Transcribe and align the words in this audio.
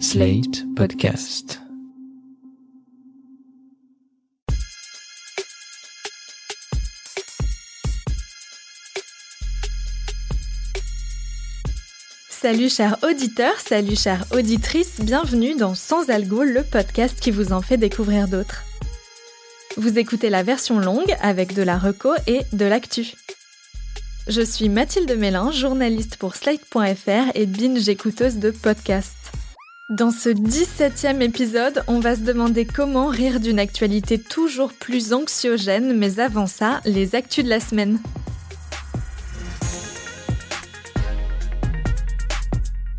Slate 0.00 0.64
Podcast. 0.74 1.60
Salut 12.28 12.68
chers 12.68 12.98
auditeurs, 13.04 13.58
salut 13.60 13.94
chères 13.96 14.24
auditrices, 14.32 15.00
bienvenue 15.00 15.54
dans 15.54 15.74
Sans 15.74 16.10
Algo, 16.10 16.42
le 16.42 16.62
podcast 16.64 17.20
qui 17.20 17.30
vous 17.30 17.52
en 17.52 17.62
fait 17.62 17.76
découvrir 17.76 18.26
d'autres. 18.26 18.64
Vous 19.76 19.98
écoutez 19.98 20.28
la 20.28 20.42
version 20.42 20.80
longue 20.80 21.14
avec 21.20 21.54
de 21.54 21.62
la 21.62 21.78
reco 21.78 22.10
et 22.26 22.40
de 22.52 22.64
l'actu. 22.64 23.14
Je 24.26 24.42
suis 24.42 24.68
Mathilde 24.68 25.16
Mélin, 25.16 25.52
journaliste 25.52 26.16
pour 26.16 26.34
Slate.fr 26.34 27.30
et 27.34 27.46
binge 27.46 27.88
écouteuse 27.88 28.36
de 28.36 28.50
podcasts. 28.50 29.33
Dans 29.90 30.10
ce 30.10 30.30
17e 30.30 31.20
épisode, 31.20 31.84
on 31.88 32.00
va 32.00 32.16
se 32.16 32.22
demander 32.22 32.64
comment 32.64 33.08
rire 33.08 33.38
d'une 33.38 33.58
actualité 33.58 34.18
toujours 34.18 34.72
plus 34.72 35.12
anxiogène, 35.12 35.92
mais 35.92 36.20
avant 36.20 36.46
ça, 36.46 36.80
les 36.86 37.14
actus 37.14 37.44
de 37.44 37.50
la 37.50 37.60
semaine. 37.60 37.98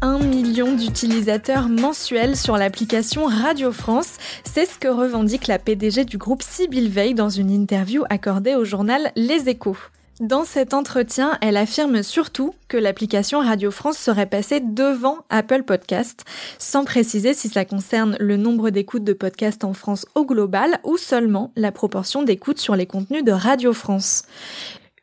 Un 0.04 0.20
million 0.20 0.76
d'utilisateurs 0.76 1.70
mensuels 1.70 2.38
sur 2.38 2.56
l'application 2.56 3.26
Radio 3.26 3.72
France, 3.72 4.18
c'est 4.44 4.68
ce 4.68 4.78
que 4.78 4.88
revendique 4.88 5.48
la 5.48 5.58
PDG 5.58 6.06
du 6.06 6.20
groupe 6.20 6.44
Sibyl 6.44 6.88
Veil 6.88 7.16
dans 7.16 7.30
une 7.30 7.50
interview 7.50 8.04
accordée 8.12 8.54
au 8.54 8.64
journal 8.64 9.12
Les 9.16 9.50
Échos. 9.50 9.90
Dans 10.22 10.46
cet 10.46 10.74
entretien, 10.74 11.38
elle 11.42 11.58
affirme 11.58 12.02
surtout 12.02 12.56
que 12.70 12.78
l'application 12.78 13.42
Radio 13.42 13.70
France 13.70 13.98
serait 13.98 14.26
passée 14.26 14.62
devant 14.62 15.26
Apple 15.30 15.64
Podcast, 15.64 16.24
sans 16.58 16.86
préciser 16.86 17.34
si 17.34 17.50
ça 17.50 17.66
concerne 17.66 18.16
le 18.22 18.38
nombre 18.38 18.70
d'écoutes 18.70 19.04
de 19.04 19.12
podcasts 19.12 19.66
en 19.66 19.74
France 19.74 20.06
au 20.16 20.26
global 20.26 20.80
ou 20.86 20.96
seulement 20.96 21.52
la 21.58 21.74
proportion 21.74 22.24
d'écoutes 22.24 22.60
sur 22.60 22.78
les 22.78 22.86
contenus 22.86 23.26
de 23.26 23.34
Radio 23.34 23.74
France. 23.74 24.24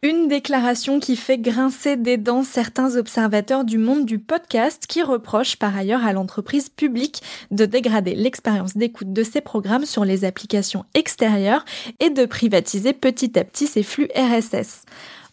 Une 0.05 0.27
déclaration 0.27 0.98
qui 0.98 1.14
fait 1.14 1.39
grincer 1.39 1.97
des 1.97 2.17
dents 2.17 2.42
certains 2.42 2.97
observateurs 2.97 3.64
du 3.64 3.78
monde 3.78 4.05
du 4.05 4.19
podcast 4.19 4.89
qui 4.89 5.00
reprochent 5.00 5.55
par 5.55 5.77
ailleurs 5.77 6.05
à 6.05 6.12
l'entreprise 6.12 6.69
publique 6.69 7.22
de 7.53 7.67
dégrader 7.67 8.17
l'expérience 8.17 8.77
d'écoute 8.77 9.12
de 9.12 9.22
ses 9.22 9.41
programmes 9.41 9.86
sur 9.86 10.05
les 10.05 10.25
applications 10.25 10.84
extérieures 10.94 11.64
et 12.00 12.11
de 12.11 12.25
privatiser 12.25 12.94
petit 12.94 13.39
à 13.39 13.44
petit 13.44 13.69
ses 13.69 13.84
flux 13.84 14.09
RSS. 14.17 14.86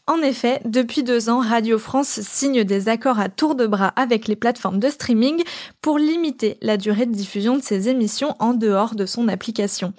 En 0.09 0.23
effet, 0.23 0.59
depuis 0.65 1.03
deux 1.03 1.29
ans, 1.29 1.39
Radio 1.39 1.77
France 1.77 2.21
signe 2.21 2.63
des 2.63 2.89
accords 2.89 3.19
à 3.19 3.29
tour 3.29 3.53
de 3.53 3.67
bras 3.67 3.93
avec 3.95 4.27
les 4.27 4.35
plateformes 4.35 4.79
de 4.79 4.89
streaming 4.89 5.43
pour 5.83 5.99
limiter 5.99 6.57
la 6.63 6.77
durée 6.77 7.05
de 7.05 7.13
diffusion 7.13 7.55
de 7.55 7.61
ses 7.61 7.89
émissions 7.89 8.35
en 8.39 8.55
dehors 8.55 8.95
de 8.95 9.05
son 9.05 9.27
application. 9.27 9.93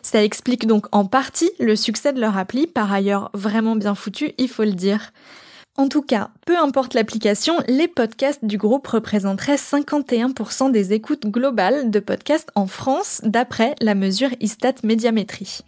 Ça 0.00 0.22
explique 0.22 0.68
donc 0.68 0.86
en 0.92 1.06
partie 1.06 1.50
le 1.58 1.74
succès 1.74 2.12
de 2.12 2.20
leur 2.20 2.38
appli, 2.38 2.68
par 2.68 2.92
ailleurs 2.92 3.30
vraiment 3.34 3.74
bien 3.74 3.96
foutu, 3.96 4.30
il 4.38 4.48
faut 4.48 4.62
le 4.62 4.74
dire. 4.74 5.10
En 5.76 5.88
tout 5.88 6.02
cas, 6.02 6.30
peu 6.46 6.56
importe 6.56 6.94
l'application, 6.94 7.56
les 7.66 7.88
podcasts 7.88 8.44
du 8.44 8.58
groupe 8.58 8.86
représenteraient 8.86 9.56
51% 9.56 10.70
des 10.70 10.92
écoutes 10.92 11.26
globales 11.26 11.90
de 11.90 11.98
podcasts 11.98 12.52
en 12.54 12.68
France, 12.68 13.22
d'après 13.24 13.74
la 13.80 13.96
mesure 13.96 14.30
Istat 14.38 14.74
Médiamétrie. 14.84 15.62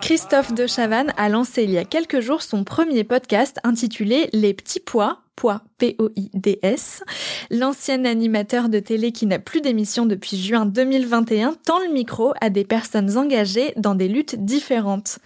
Christophe 0.00 0.54
de 0.54 0.66
Chavannes 0.66 1.12
a 1.16 1.28
lancé 1.28 1.64
il 1.64 1.70
y 1.70 1.78
a 1.78 1.84
quelques 1.84 2.20
jours 2.20 2.42
son 2.42 2.64
premier 2.64 3.04
podcast 3.04 3.58
intitulé 3.64 4.28
Les 4.32 4.54
petits 4.54 4.80
pois, 4.80 5.20
poids 5.36 5.62
P-O-I-D-S. 5.78 7.02
L'ancien 7.50 8.04
animateur 8.04 8.68
de 8.68 8.78
télé 8.78 9.12
qui 9.12 9.26
n'a 9.26 9.38
plus 9.38 9.60
d'émission 9.60 10.06
depuis 10.06 10.36
juin 10.38 10.64
2021 10.64 11.54
tend 11.64 11.78
le 11.80 11.92
micro 11.92 12.32
à 12.40 12.50
des 12.50 12.64
personnes 12.64 13.18
engagées 13.18 13.72
dans 13.76 13.94
des 13.94 14.08
luttes 14.08 14.36
différentes. 14.44 15.18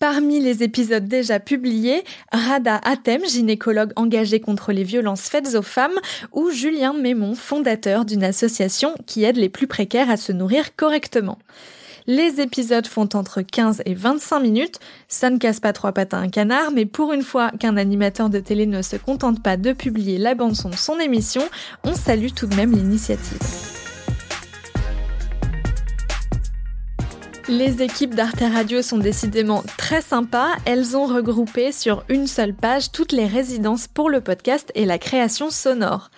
Parmi 0.00 0.40
les 0.40 0.62
épisodes 0.62 1.06
déjà 1.06 1.40
publiés, 1.40 2.04
Rada 2.32 2.80
Atem, 2.84 3.20
gynécologue 3.28 3.92
engagé 3.96 4.40
contre 4.40 4.72
les 4.72 4.82
violences 4.82 5.28
faites 5.28 5.54
aux 5.54 5.60
femmes, 5.60 6.00
ou 6.32 6.50
Julien 6.50 6.94
Mémon, 6.94 7.34
fondateur 7.34 8.06
d'une 8.06 8.24
association 8.24 8.94
qui 9.04 9.24
aide 9.24 9.36
les 9.36 9.50
plus 9.50 9.66
précaires 9.66 10.08
à 10.08 10.16
se 10.16 10.32
nourrir 10.32 10.74
correctement. 10.74 11.36
Les 12.06 12.40
épisodes 12.40 12.86
font 12.86 13.10
entre 13.12 13.42
15 13.42 13.82
et 13.84 13.92
25 13.92 14.40
minutes. 14.40 14.78
Ça 15.06 15.28
ne 15.28 15.36
casse 15.36 15.60
pas 15.60 15.74
trois 15.74 15.92
pattes 15.92 16.14
à 16.14 16.16
un 16.16 16.30
canard, 16.30 16.70
mais 16.70 16.86
pour 16.86 17.12
une 17.12 17.22
fois 17.22 17.50
qu'un 17.60 17.76
animateur 17.76 18.30
de 18.30 18.40
télé 18.40 18.64
ne 18.64 18.80
se 18.80 18.96
contente 18.96 19.42
pas 19.42 19.58
de 19.58 19.74
publier 19.74 20.16
la 20.16 20.34
bande-son 20.34 20.70
de 20.70 20.76
son 20.76 20.98
émission, 20.98 21.42
on 21.84 21.94
salue 21.94 22.32
tout 22.34 22.46
de 22.46 22.56
même 22.56 22.72
l'initiative. 22.72 23.89
Les 27.50 27.82
équipes 27.82 28.14
d'Arte 28.14 28.42
Radio 28.42 28.80
sont 28.80 28.98
décidément 28.98 29.64
très 29.76 30.02
sympas. 30.02 30.50
Elles 30.66 30.96
ont 30.96 31.06
regroupé 31.06 31.72
sur 31.72 32.04
une 32.08 32.28
seule 32.28 32.54
page 32.54 32.92
toutes 32.92 33.10
les 33.10 33.26
résidences 33.26 33.88
pour 33.88 34.08
le 34.08 34.20
podcast 34.20 34.70
et 34.76 34.84
la 34.84 34.98
création 34.98 35.50
sonore. 35.50 36.12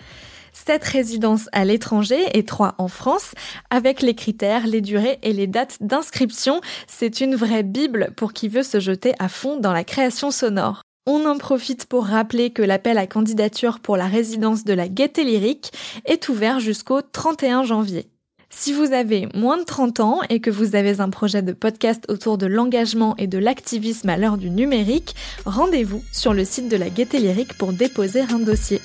Sept 0.53 0.83
résidences 0.83 1.49
à 1.51 1.65
l'étranger 1.65 2.23
et 2.37 2.45
trois 2.45 2.75
en 2.77 2.87
France, 2.87 3.31
avec 3.71 4.03
les 4.03 4.13
critères, 4.13 4.67
les 4.67 4.81
durées 4.81 5.17
et 5.23 5.33
les 5.33 5.47
dates 5.47 5.77
d'inscription. 5.81 6.61
C'est 6.85 7.19
une 7.19 7.33
vraie 7.35 7.63
bible 7.63 8.11
pour 8.15 8.33
qui 8.33 8.47
veut 8.47 8.61
se 8.61 8.79
jeter 8.79 9.15
à 9.17 9.27
fond 9.27 9.57
dans 9.57 9.73
la 9.73 9.83
création 9.83 10.29
sonore. 10.29 10.83
On 11.07 11.25
en 11.25 11.39
profite 11.39 11.87
pour 11.87 12.05
rappeler 12.05 12.51
que 12.51 12.61
l'appel 12.61 12.99
à 12.99 13.07
candidature 13.07 13.79
pour 13.79 13.97
la 13.97 14.05
résidence 14.05 14.65
de 14.65 14.73
la 14.73 14.87
Gaieté 14.87 15.23
Lyrique 15.23 15.71
est 16.05 16.29
ouvert 16.29 16.59
jusqu'au 16.59 17.01
31 17.01 17.63
janvier. 17.63 18.12
Si 18.55 18.71
vous 18.71 18.93
avez 18.93 19.27
moins 19.33 19.57
de 19.57 19.63
30 19.63 19.99
ans 19.99 20.19
et 20.29 20.39
que 20.39 20.49
vous 20.49 20.75
avez 20.75 21.01
un 21.01 21.09
projet 21.09 21.41
de 21.41 21.51
podcast 21.51 22.05
autour 22.07 22.37
de 22.37 22.45
l'engagement 22.45 23.15
et 23.17 23.27
de 23.27 23.37
l'activisme 23.37 24.09
à 24.09 24.17
l'heure 24.17 24.37
du 24.37 24.49
numérique, 24.49 25.15
rendez-vous 25.45 26.03
sur 26.11 26.33
le 26.33 26.45
site 26.45 26.69
de 26.69 26.77
la 26.77 26.89
Gaieté 26.89 27.19
Lyrique 27.19 27.57
pour 27.57 27.73
déposer 27.73 28.21
un 28.21 28.39
dossier. 28.39 28.79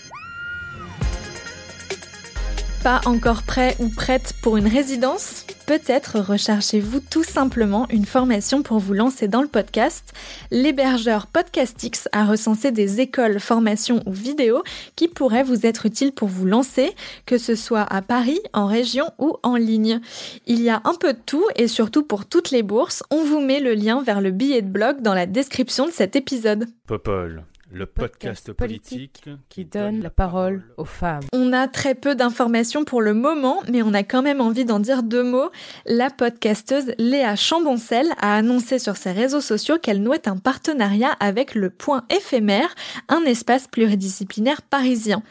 Pas 2.82 3.00
encore 3.06 3.42
prêt 3.42 3.74
ou 3.80 3.88
prête 3.88 4.34
pour 4.40 4.56
une 4.56 4.68
résidence 4.68 5.44
Peut-être 5.66 6.20
recherchez-vous 6.20 7.00
tout 7.00 7.24
simplement 7.24 7.86
une 7.90 8.06
formation 8.06 8.62
pour 8.62 8.78
vous 8.78 8.94
lancer 8.94 9.28
dans 9.28 9.42
le 9.42 9.48
podcast. 9.48 10.14
L'hébergeur 10.50 11.26
Podcastix 11.26 12.08
a 12.12 12.24
recensé 12.24 12.70
des 12.70 13.00
écoles, 13.00 13.40
formations 13.40 14.02
ou 14.06 14.12
vidéos 14.12 14.62
qui 14.96 15.08
pourraient 15.08 15.42
vous 15.42 15.66
être 15.66 15.84
utiles 15.84 16.12
pour 16.12 16.28
vous 16.28 16.46
lancer, 16.46 16.94
que 17.26 17.36
ce 17.36 17.54
soit 17.54 17.82
à 17.82 18.00
Paris, 18.00 18.40
en 18.54 18.66
région 18.66 19.10
ou 19.18 19.36
en 19.42 19.56
ligne. 19.56 20.00
Il 20.46 20.62
y 20.62 20.70
a 20.70 20.80
un 20.84 20.94
peu 20.94 21.12
de 21.12 21.20
tout 21.26 21.44
et 21.56 21.68
surtout 21.68 22.04
pour 22.04 22.26
toutes 22.26 22.50
les 22.50 22.62
bourses, 22.62 23.02
on 23.10 23.24
vous 23.24 23.40
met 23.40 23.60
le 23.60 23.74
lien 23.74 24.02
vers 24.02 24.22
le 24.22 24.30
billet 24.30 24.62
de 24.62 24.70
blog 24.70 25.02
dans 25.02 25.14
la 25.14 25.26
description 25.26 25.84
de 25.86 25.92
cet 25.92 26.16
épisode. 26.16 26.66
Popol 26.86 27.44
le 27.70 27.86
podcast, 27.86 28.52
politique, 28.52 29.24
qui 29.48 29.64
donne 29.64 30.00
la 30.02 30.10
parole 30.10 30.64
aux 30.76 30.84
femmes. 30.84 31.24
On 31.32 31.52
a 31.52 31.68
très 31.68 31.94
peu 31.94 32.14
d'informations 32.14 32.84
pour 32.84 33.02
le 33.02 33.14
moment, 33.14 33.62
mais 33.70 33.82
on 33.82 33.94
a 33.94 34.02
quand 34.02 34.22
même 34.22 34.40
envie 34.40 34.64
d'en 34.64 34.80
dire 34.80 35.02
deux 35.02 35.22
mots. 35.22 35.50
La 35.86 36.10
podcasteuse 36.10 36.92
Léa 36.98 37.36
Chamboncel 37.36 38.08
a 38.18 38.36
annoncé 38.36 38.78
sur 38.78 38.96
ses 38.96 39.12
réseaux 39.12 39.40
sociaux 39.40 39.78
qu'elle 39.78 40.02
nouait 40.02 40.28
un 40.28 40.36
partenariat 40.36 41.12
avec 41.20 41.54
le 41.54 41.70
Point 41.70 42.04
éphémère, 42.10 42.74
un 43.08 43.22
espace 43.22 43.66
pluridisciplinaire 43.66 44.62
parisien. 44.62 45.22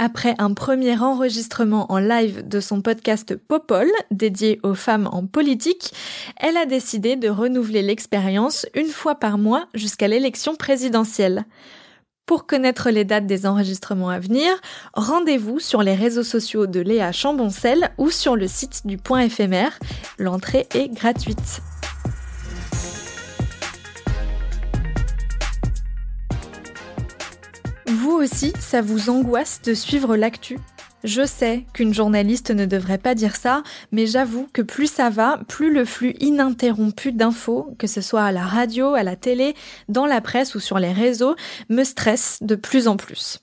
Après 0.00 0.36
un 0.38 0.54
premier 0.54 0.96
enregistrement 0.96 1.90
en 1.90 1.98
live 1.98 2.46
de 2.46 2.60
son 2.60 2.82
podcast 2.82 3.34
Popol, 3.34 3.88
dédié 4.12 4.60
aux 4.62 4.76
femmes 4.76 5.08
en 5.10 5.26
politique, 5.26 5.92
elle 6.36 6.56
a 6.56 6.66
décidé 6.66 7.16
de 7.16 7.28
renouveler 7.28 7.82
l'expérience 7.82 8.64
une 8.74 8.86
fois 8.86 9.16
par 9.16 9.38
mois 9.38 9.66
jusqu'à 9.74 10.06
l'élection 10.06 10.54
présidentielle. 10.54 11.44
Pour 12.28 12.44
connaître 12.44 12.90
les 12.90 13.06
dates 13.06 13.26
des 13.26 13.46
enregistrements 13.46 14.10
à 14.10 14.18
venir, 14.18 14.52
rendez-vous 14.92 15.60
sur 15.60 15.82
les 15.82 15.94
réseaux 15.94 16.22
sociaux 16.22 16.66
de 16.66 16.78
Léa 16.78 17.10
Chamboncel 17.10 17.88
ou 17.96 18.10
sur 18.10 18.36
le 18.36 18.46
site 18.46 18.82
du 18.86 18.98
Point 18.98 19.22
éphémère. 19.22 19.78
L'entrée 20.18 20.66
est 20.74 20.88
gratuite. 20.88 21.62
Vous 27.86 28.12
aussi, 28.12 28.52
ça 28.60 28.82
vous 28.82 29.08
angoisse 29.08 29.62
de 29.62 29.72
suivre 29.72 30.14
l'actu? 30.14 30.58
Je 31.04 31.24
sais 31.24 31.64
qu'une 31.72 31.94
journaliste 31.94 32.50
ne 32.50 32.66
devrait 32.66 32.98
pas 32.98 33.14
dire 33.14 33.36
ça, 33.36 33.62
mais 33.92 34.06
j'avoue 34.06 34.48
que 34.52 34.62
plus 34.62 34.90
ça 34.90 35.10
va, 35.10 35.40
plus 35.48 35.72
le 35.72 35.84
flux 35.84 36.14
ininterrompu 36.20 37.12
d'infos, 37.12 37.74
que 37.78 37.86
ce 37.86 38.00
soit 38.00 38.24
à 38.24 38.32
la 38.32 38.44
radio, 38.44 38.94
à 38.94 39.02
la 39.02 39.16
télé, 39.16 39.54
dans 39.88 40.06
la 40.06 40.20
presse 40.20 40.54
ou 40.54 40.60
sur 40.60 40.78
les 40.78 40.92
réseaux, 40.92 41.36
me 41.68 41.84
stresse 41.84 42.38
de 42.40 42.54
plus 42.54 42.88
en 42.88 42.96
plus. 42.96 43.38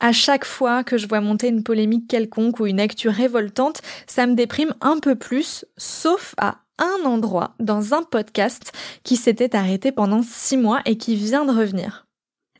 À 0.00 0.12
chaque 0.12 0.46
fois 0.46 0.82
que 0.82 0.96
je 0.96 1.06
vois 1.06 1.20
monter 1.20 1.48
une 1.48 1.62
polémique 1.62 2.08
quelconque 2.08 2.58
ou 2.58 2.66
une 2.66 2.80
actu 2.80 3.08
révoltante, 3.08 3.82
ça 4.06 4.26
me 4.26 4.34
déprime 4.34 4.74
un 4.80 4.98
peu 4.98 5.14
plus, 5.14 5.66
sauf 5.76 6.34
à 6.38 6.56
un 6.78 7.06
endroit 7.06 7.54
dans 7.60 7.92
un 7.92 8.02
podcast 8.02 8.72
qui 9.04 9.16
s'était 9.16 9.54
arrêté 9.54 9.92
pendant 9.92 10.22
six 10.22 10.56
mois 10.56 10.80
et 10.86 10.96
qui 10.96 11.14
vient 11.16 11.44
de 11.44 11.52
revenir. 11.52 12.06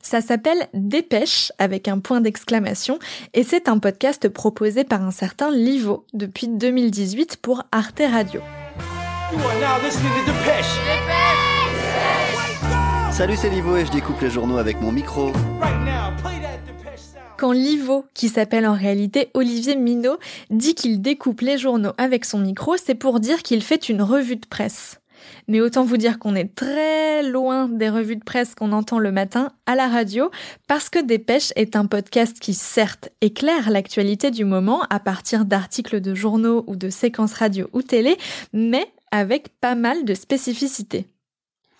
Ça 0.02 0.20
s'appelle 0.20 0.69
Dépêche 0.73 1.52
avec 1.58 1.87
un 1.87 1.99
point 1.99 2.20
d'exclamation 2.20 2.99
et 3.35 3.44
c'est 3.44 3.69
un 3.69 3.79
podcast 3.79 4.29
proposé 4.29 4.85
par 4.85 5.02
un 5.02 5.11
certain 5.11 5.50
Livo 5.50 6.05
depuis 6.14 6.49
2018 6.49 7.37
pour 7.37 7.64
Arte 7.70 8.02
Radio. 8.11 8.41
Salut, 13.12 13.37
c'est 13.37 13.50
Livo 13.50 13.76
et 13.76 13.85
je 13.85 13.93
découpe 13.93 14.20
les 14.23 14.31
journaux 14.31 14.56
avec 14.56 14.81
mon 14.81 14.91
micro. 14.91 15.32
Quand 17.37 17.52
Livo, 17.52 18.05
qui 18.14 18.29
s'appelle 18.29 18.67
en 18.67 18.75
réalité 18.75 19.31
Olivier 19.35 19.76
Minot, 19.76 20.19
dit 20.50 20.75
qu'il 20.75 21.00
découpe 21.00 21.41
les 21.41 21.58
journaux 21.58 21.93
avec 21.97 22.25
son 22.25 22.38
micro, 22.38 22.76
c'est 22.76 22.94
pour 22.94 23.20
dire 23.20 23.43
qu'il 23.43 23.62
fait 23.62 23.88
une 23.88 24.02
revue 24.02 24.37
de 24.37 24.47
presse. 24.47 25.00
Mais 25.50 25.61
autant 25.61 25.82
vous 25.82 25.97
dire 25.97 26.20
qu'on 26.20 26.37
est 26.37 26.55
très 26.55 27.25
loin 27.25 27.67
des 27.67 27.88
revues 27.88 28.14
de 28.14 28.23
presse 28.23 28.55
qu'on 28.55 28.70
entend 28.70 29.00
le 29.00 29.11
matin 29.11 29.50
à 29.67 29.75
la 29.75 29.88
radio, 29.88 30.31
parce 30.69 30.88
que 30.88 31.05
Dépêche 31.05 31.52
est 31.56 31.75
un 31.75 31.87
podcast 31.87 32.38
qui 32.38 32.55
certes 32.55 33.08
éclaire 33.20 33.69
l'actualité 33.69 34.31
du 34.31 34.44
moment 34.44 34.82
à 34.91 35.00
partir 35.00 35.44
d'articles 35.44 36.00
de 36.00 36.14
journaux 36.14 36.62
ou 36.69 36.76
de 36.76 36.88
séquences 36.88 37.32
radio 37.32 37.69
ou 37.73 37.82
télé, 37.82 38.17
mais 38.52 38.87
avec 39.11 39.49
pas 39.61 39.75
mal 39.75 40.05
de 40.05 40.14
spécificités. 40.14 41.08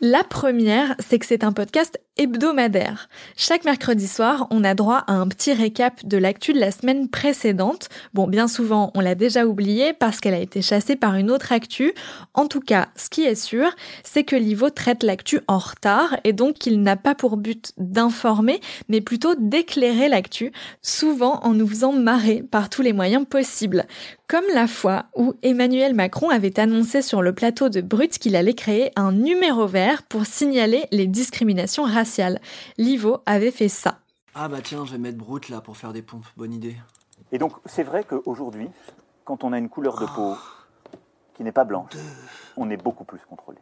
La 0.03 0.25
première, 0.25 0.95
c'est 0.99 1.19
que 1.19 1.27
c'est 1.27 1.45
un 1.45 1.53
podcast 1.53 2.01
hebdomadaire. 2.17 3.11
Chaque 3.37 3.67
mercredi 3.67 4.09
soir, 4.09 4.47
on 4.51 4.65
a 4.65 4.75
droit 4.75 5.05
à 5.07 5.13
un 5.13 5.29
petit 5.29 5.53
récap 5.53 6.07
de 6.07 6.17
l'actu 6.17 6.55
de 6.55 6.59
la 6.59 6.71
semaine 6.71 7.11
précédente. 7.11 7.91
Bon, 8.15 8.27
bien 8.27 8.49
souvent, 8.49 8.93
on 8.95 9.01
l'a 9.01 9.15
déjà 9.15 9.45
oublié 9.45 9.93
parce 9.93 10.21
qu'elle 10.21 10.33
a 10.33 10.39
été 10.39 10.63
chassée 10.63 10.97
par 10.97 11.17
une 11.17 11.31
autre 11.31 11.53
actu. 11.53 11.93
En 12.33 12.47
tout 12.47 12.61
cas, 12.61 12.89
ce 12.97 13.11
qui 13.11 13.25
est 13.25 13.35
sûr, 13.35 13.75
c'est 14.03 14.25
que 14.25 14.37
Livo 14.37 14.71
traite 14.71 15.03
l'actu 15.03 15.41
en 15.49 15.59
retard 15.59 16.17
et 16.25 16.33
donc 16.33 16.55
qu'il 16.55 16.83
n'a 16.83 16.97
pas 16.97 17.15
pour 17.15 17.37
but 17.37 17.73
d'informer, 17.77 18.61
mais 18.89 19.03
plutôt 19.03 19.35
d'éclairer 19.39 20.09
l'actu, 20.09 20.51
souvent 20.81 21.41
en 21.43 21.53
nous 21.53 21.69
faisant 21.69 21.93
marrer 21.93 22.43
par 22.43 22.71
tous 22.71 22.81
les 22.81 22.95
moyens 22.95 23.27
possibles. 23.29 23.85
Comme 24.31 24.45
la 24.55 24.69
fois 24.69 25.07
où 25.17 25.35
Emmanuel 25.43 25.93
Macron 25.93 26.31
avait 26.31 26.61
annoncé 26.61 27.03
sur 27.03 27.21
le 27.21 27.35
plateau 27.35 27.69
de 27.69 27.81
Brut 27.81 28.17
qu'il 28.17 28.37
allait 28.37 28.55
créer 28.55 28.93
un 28.95 29.11
numéro 29.11 29.67
vert 29.67 30.05
pour 30.05 30.25
signaler 30.25 30.87
les 30.93 31.09
discriminations 31.09 31.83
raciales 31.83 32.41
Livo 32.79 33.25
avait 33.27 33.51
fait 33.51 33.69
ça. 33.69 33.99
Ah 34.37 34.47
bah 34.47 34.59
tiens, 34.63 34.87
je 34.87 34.93
vais 34.93 34.99
mettre 34.99 35.19
Brut 35.19 35.49
là 35.49 35.61
pour 35.61 35.77
faire 35.77 35.93
des 35.93 36.03
pompes, 36.03 36.27
bonne 36.37 36.53
idée. 36.53 36.77
Et 37.33 37.39
donc 37.39 37.55
c'est 37.65 37.83
vrai 37.83 38.05
qu'aujourd'hui, 38.05 38.69
quand 39.25 39.43
on 39.43 39.53
a 39.53 39.59
une 39.59 39.69
couleur 39.69 39.99
de 39.99 40.07
peau 40.07 40.37
qui 41.35 41.43
n'est 41.43 41.51
pas 41.51 41.65
blanche, 41.65 41.91
on 42.57 42.71
est 42.71 42.77
beaucoup 42.77 43.03
plus 43.03 43.19
contrôlé. 43.29 43.59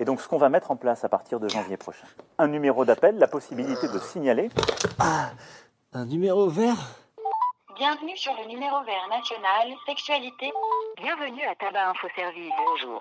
Et 0.00 0.04
donc 0.04 0.20
ce 0.20 0.26
qu'on 0.26 0.38
va 0.38 0.48
mettre 0.48 0.72
en 0.72 0.76
place 0.76 1.04
à 1.04 1.08
partir 1.08 1.38
de 1.38 1.48
janvier 1.48 1.76
prochain, 1.76 2.08
un 2.38 2.48
numéro 2.48 2.84
d'appel, 2.84 3.16
la 3.16 3.28
possibilité 3.28 3.86
de 3.86 4.00
signaler. 4.00 4.50
Ah, 4.98 5.30
un 5.92 6.04
numéro 6.04 6.48
vert? 6.48 6.84
Bienvenue 7.78 8.16
sur 8.16 8.32
le 8.34 8.46
numéro 8.48 8.82
vert 8.84 9.06
national, 9.08 9.74
sexualité. 9.86 10.50
Bienvenue 10.96 11.42
à 11.44 11.54
Tabac 11.54 11.90
Info 11.90 12.08
Service. 12.16 12.50
Bonjour. 12.66 13.00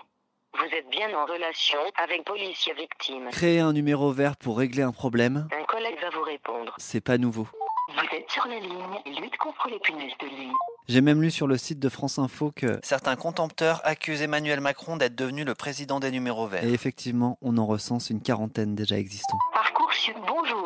Vous 0.58 0.66
êtes 0.76 0.90
bien 0.90 1.08
en 1.18 1.26
relation 1.26 1.80
avec 2.02 2.24
policier 2.26 2.74
victime. 2.74 3.30
Créer 3.32 3.60
un 3.60 3.74
numéro 3.74 4.12
vert 4.12 4.38
pour 4.38 4.58
régler 4.58 4.84
un 4.84 4.92
problème, 4.92 5.48
Un 5.60 5.64
collègue 5.66 5.98
va 6.02 6.10
vous 6.12 6.24
répondre. 6.24 6.74
c'est 6.78 7.02
pas 7.02 7.18
nouveau. 7.18 7.48
Vous 7.90 8.18
êtes 8.18 8.30
sur 8.30 8.46
la 8.48 8.60
ligne, 8.60 9.20
lutte 9.22 9.38
contre 9.38 9.70
les 9.70 9.80
punaises 9.80 10.14
de 10.20 10.28
lit. 10.28 10.52
J'ai 10.88 11.02
même 11.02 11.22
lu 11.22 11.32
sur 11.32 11.48
le 11.48 11.58
site 11.58 11.80
de 11.80 11.90
France 11.90 12.20
Info 12.20 12.52
que 12.56 12.80
certains 12.84 13.16
contempteurs 13.16 13.82
accusent 13.84 14.22
Emmanuel 14.22 14.60
Macron 14.62 14.98
d'être 14.98 15.16
devenu 15.16 15.44
le 15.44 15.56
président 15.56 16.00
des 16.00 16.12
numéros 16.12 16.48
verts. 16.48 16.64
Et 16.64 16.74
effectivement, 16.74 17.38
on 17.42 17.58
en 17.58 17.66
recense 17.66 18.10
une 18.10 18.22
quarantaine 18.22 18.76
déjà 18.76 18.98
existants. 18.98 19.38
Parcoursup, 19.54 20.16
bonjour. 20.28 20.57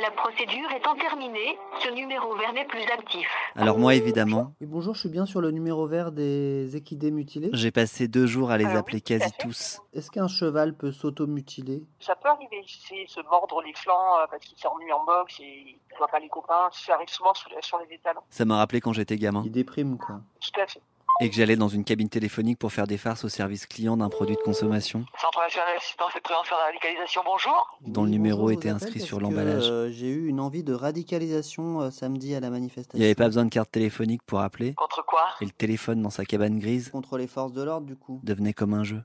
La 0.00 0.10
procédure 0.12 0.70
étant 0.74 0.94
terminée, 0.94 1.58
ce 1.82 1.90
numéro 1.90 2.34
vert 2.36 2.52
n'est 2.54 2.64
plus 2.64 2.82
actif. 2.84 3.26
Alors 3.54 3.78
moi, 3.78 3.94
évidemment, 3.94 4.54
Oui, 4.60 4.66
bonjour, 4.66 4.94
je 4.94 5.00
suis 5.00 5.08
bien 5.10 5.26
sur 5.26 5.40
le 5.42 5.50
numéro 5.50 5.86
vert 5.86 6.10
des 6.10 6.74
équidés 6.74 7.10
mutilés. 7.10 7.50
j'ai 7.52 7.70
passé 7.70 8.08
deux 8.08 8.26
jours 8.26 8.50
à 8.50 8.56
les 8.56 8.64
oui, 8.64 8.76
appeler 8.76 9.00
quasi 9.02 9.30
tous. 9.38 9.80
Est-ce 9.92 10.10
qu'un 10.10 10.28
cheval 10.28 10.74
peut 10.74 10.90
s'auto-mutiler 10.92 11.82
Ça 11.98 12.14
peut 12.16 12.28
arriver, 12.28 12.64
c'est 12.66 13.04
se 13.08 13.20
mordre 13.28 13.60
les 13.62 13.74
flancs 13.74 14.20
euh, 14.20 14.26
parce 14.30 14.42
qu'il 14.44 14.56
s'est 14.58 14.68
remis 14.68 14.90
en 14.90 15.04
boxe 15.04 15.38
et 15.40 15.76
il 15.90 15.96
voit 15.98 16.08
pas 16.08 16.20
les 16.20 16.28
copains. 16.28 16.70
Ça 16.72 16.94
arrive 16.94 17.08
souvent 17.08 17.34
sur, 17.34 17.50
sur 17.60 17.78
les 17.80 17.94
étalons. 17.94 18.22
Ça 18.30 18.44
m'a 18.46 18.56
rappelé 18.56 18.80
quand 18.80 18.92
j'étais 18.94 19.16
gamin 19.16 19.42
Il 19.44 19.52
déprime, 19.52 19.98
quoi. 19.98 20.20
Tout 20.40 20.60
à 20.60 20.66
fait. 20.66 20.80
Et 21.20 21.28
que 21.28 21.34
j'allais 21.36 21.56
dans 21.56 21.68
une 21.68 21.84
cabine 21.84 22.08
téléphonique 22.08 22.58
pour 22.58 22.72
faire 22.72 22.86
des 22.86 22.96
farces 22.98 23.24
au 23.24 23.28
service 23.28 23.66
client 23.66 23.96
d'un 23.96 24.08
produit 24.08 24.36
de 24.36 24.40
consommation 24.40 25.04
Centre 25.20 25.40
national 25.40 25.74
d'assistance 25.74 26.12
et 26.14 26.18
de 26.18 26.22
prévention 26.22 26.56
de 26.56 26.60
la 26.60 26.66
radicalisation, 26.66 27.22
bonjour. 27.24 27.78
dont 27.82 28.04
le 28.04 28.10
numéro 28.10 28.38
bonjour, 28.42 28.52
était 28.52 28.68
inscrit 28.70 29.00
sur 29.00 29.20
l'emballage. 29.20 29.68
euh, 29.70 29.90
J'ai 29.92 30.06
eu 30.08 30.28
une 30.28 30.40
envie 30.40 30.62
de 30.64 30.72
radicalisation 30.72 31.82
euh, 31.82 31.90
samedi 31.90 32.34
à 32.34 32.40
la 32.40 32.50
manifestation. 32.50 32.96
Il 32.96 33.00
n'y 33.00 33.04
avait 33.06 33.14
pas 33.14 33.26
besoin 33.26 33.44
de 33.44 33.50
carte 33.50 33.70
téléphonique 33.70 34.22
pour 34.24 34.40
appeler 34.40 34.74
Contre 34.74 35.04
quoi? 35.04 35.22
Et 35.40 35.44
le 35.44 35.50
téléphone 35.50 36.00
dans 36.02 36.10
sa 36.10 36.24
cabane 36.24 36.58
grise 36.58 36.88
Contre 36.90 37.18
les 37.18 37.26
forces 37.26 37.52
de 37.52 37.62
l'ordre, 37.62 37.86
du 37.86 37.96
coup. 37.96 38.20
devenait 38.22 38.52
comme 38.54 38.74
un 38.74 38.84
jeu. 38.84 39.02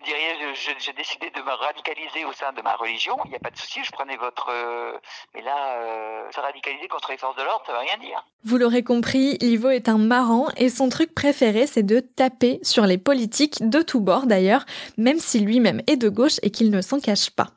J'ai 0.79 0.93
décidé 0.93 1.29
de 1.35 1.41
me 1.41 1.51
radicaliser 1.51 2.23
au 2.25 2.31
sein 2.31 2.53
de 2.53 2.61
ma 2.61 2.75
religion. 2.75 3.17
Il 3.25 3.29
n'y 3.31 3.35
a 3.35 3.39
pas 3.39 3.49
de 3.51 3.57
souci, 3.57 3.81
je 3.83 3.91
prenais 3.91 4.15
votre. 4.15 4.47
euh, 4.51 4.93
Mais 5.33 5.41
là, 5.41 5.81
euh, 5.81 6.31
se 6.31 6.39
radicaliser 6.39 6.87
contre 6.87 7.11
les 7.11 7.17
forces 7.17 7.35
de 7.35 7.43
l'ordre, 7.43 7.63
ça 7.65 7.73
veut 7.73 7.79
rien 7.79 7.97
dire. 7.99 8.25
Vous 8.45 8.57
l'aurez 8.57 8.83
compris, 8.83 9.37
Livo 9.41 9.69
est 9.69 9.89
un 9.89 9.97
marrant 9.97 10.47
et 10.55 10.69
son 10.69 10.87
truc 10.87 11.13
préféré 11.13 11.67
c'est 11.67 11.83
de 11.83 12.04
taper 12.15 12.59
sur 12.63 12.85
les 12.85 12.97
politiques 12.97 13.67
de 13.67 13.81
tous 13.81 13.99
bords 13.99 14.27
d'ailleurs, 14.27 14.65
même 14.97 15.19
si 15.19 15.39
lui-même 15.39 15.81
est 15.87 15.97
de 15.97 16.09
gauche 16.09 16.39
et 16.41 16.49
qu'il 16.49 16.71
ne 16.71 16.81
s'en 16.81 16.99
cache 16.99 17.29
pas. 17.29 17.51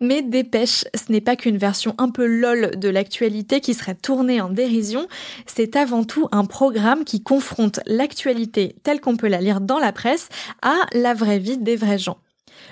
Mais 0.00 0.22
Dépêche, 0.22 0.84
ce 0.94 1.12
n'est 1.12 1.20
pas 1.20 1.36
qu'une 1.36 1.58
version 1.58 1.94
un 1.98 2.10
peu 2.10 2.26
lol 2.26 2.78
de 2.78 2.88
l'actualité 2.88 3.60
qui 3.60 3.74
serait 3.74 3.94
tournée 3.94 4.40
en 4.40 4.48
dérision, 4.48 5.06
c'est 5.46 5.76
avant 5.76 6.04
tout 6.04 6.28
un 6.32 6.44
programme 6.44 7.04
qui 7.04 7.22
confronte 7.22 7.80
l'actualité 7.86 8.76
telle 8.82 9.00
qu'on 9.00 9.16
peut 9.16 9.28
la 9.28 9.40
lire 9.40 9.60
dans 9.60 9.78
la 9.78 9.92
presse 9.92 10.28
à 10.62 10.76
la 10.92 11.14
vraie 11.14 11.38
vie 11.38 11.58
des 11.58 11.76
vrais 11.76 11.98
gens. 11.98 12.18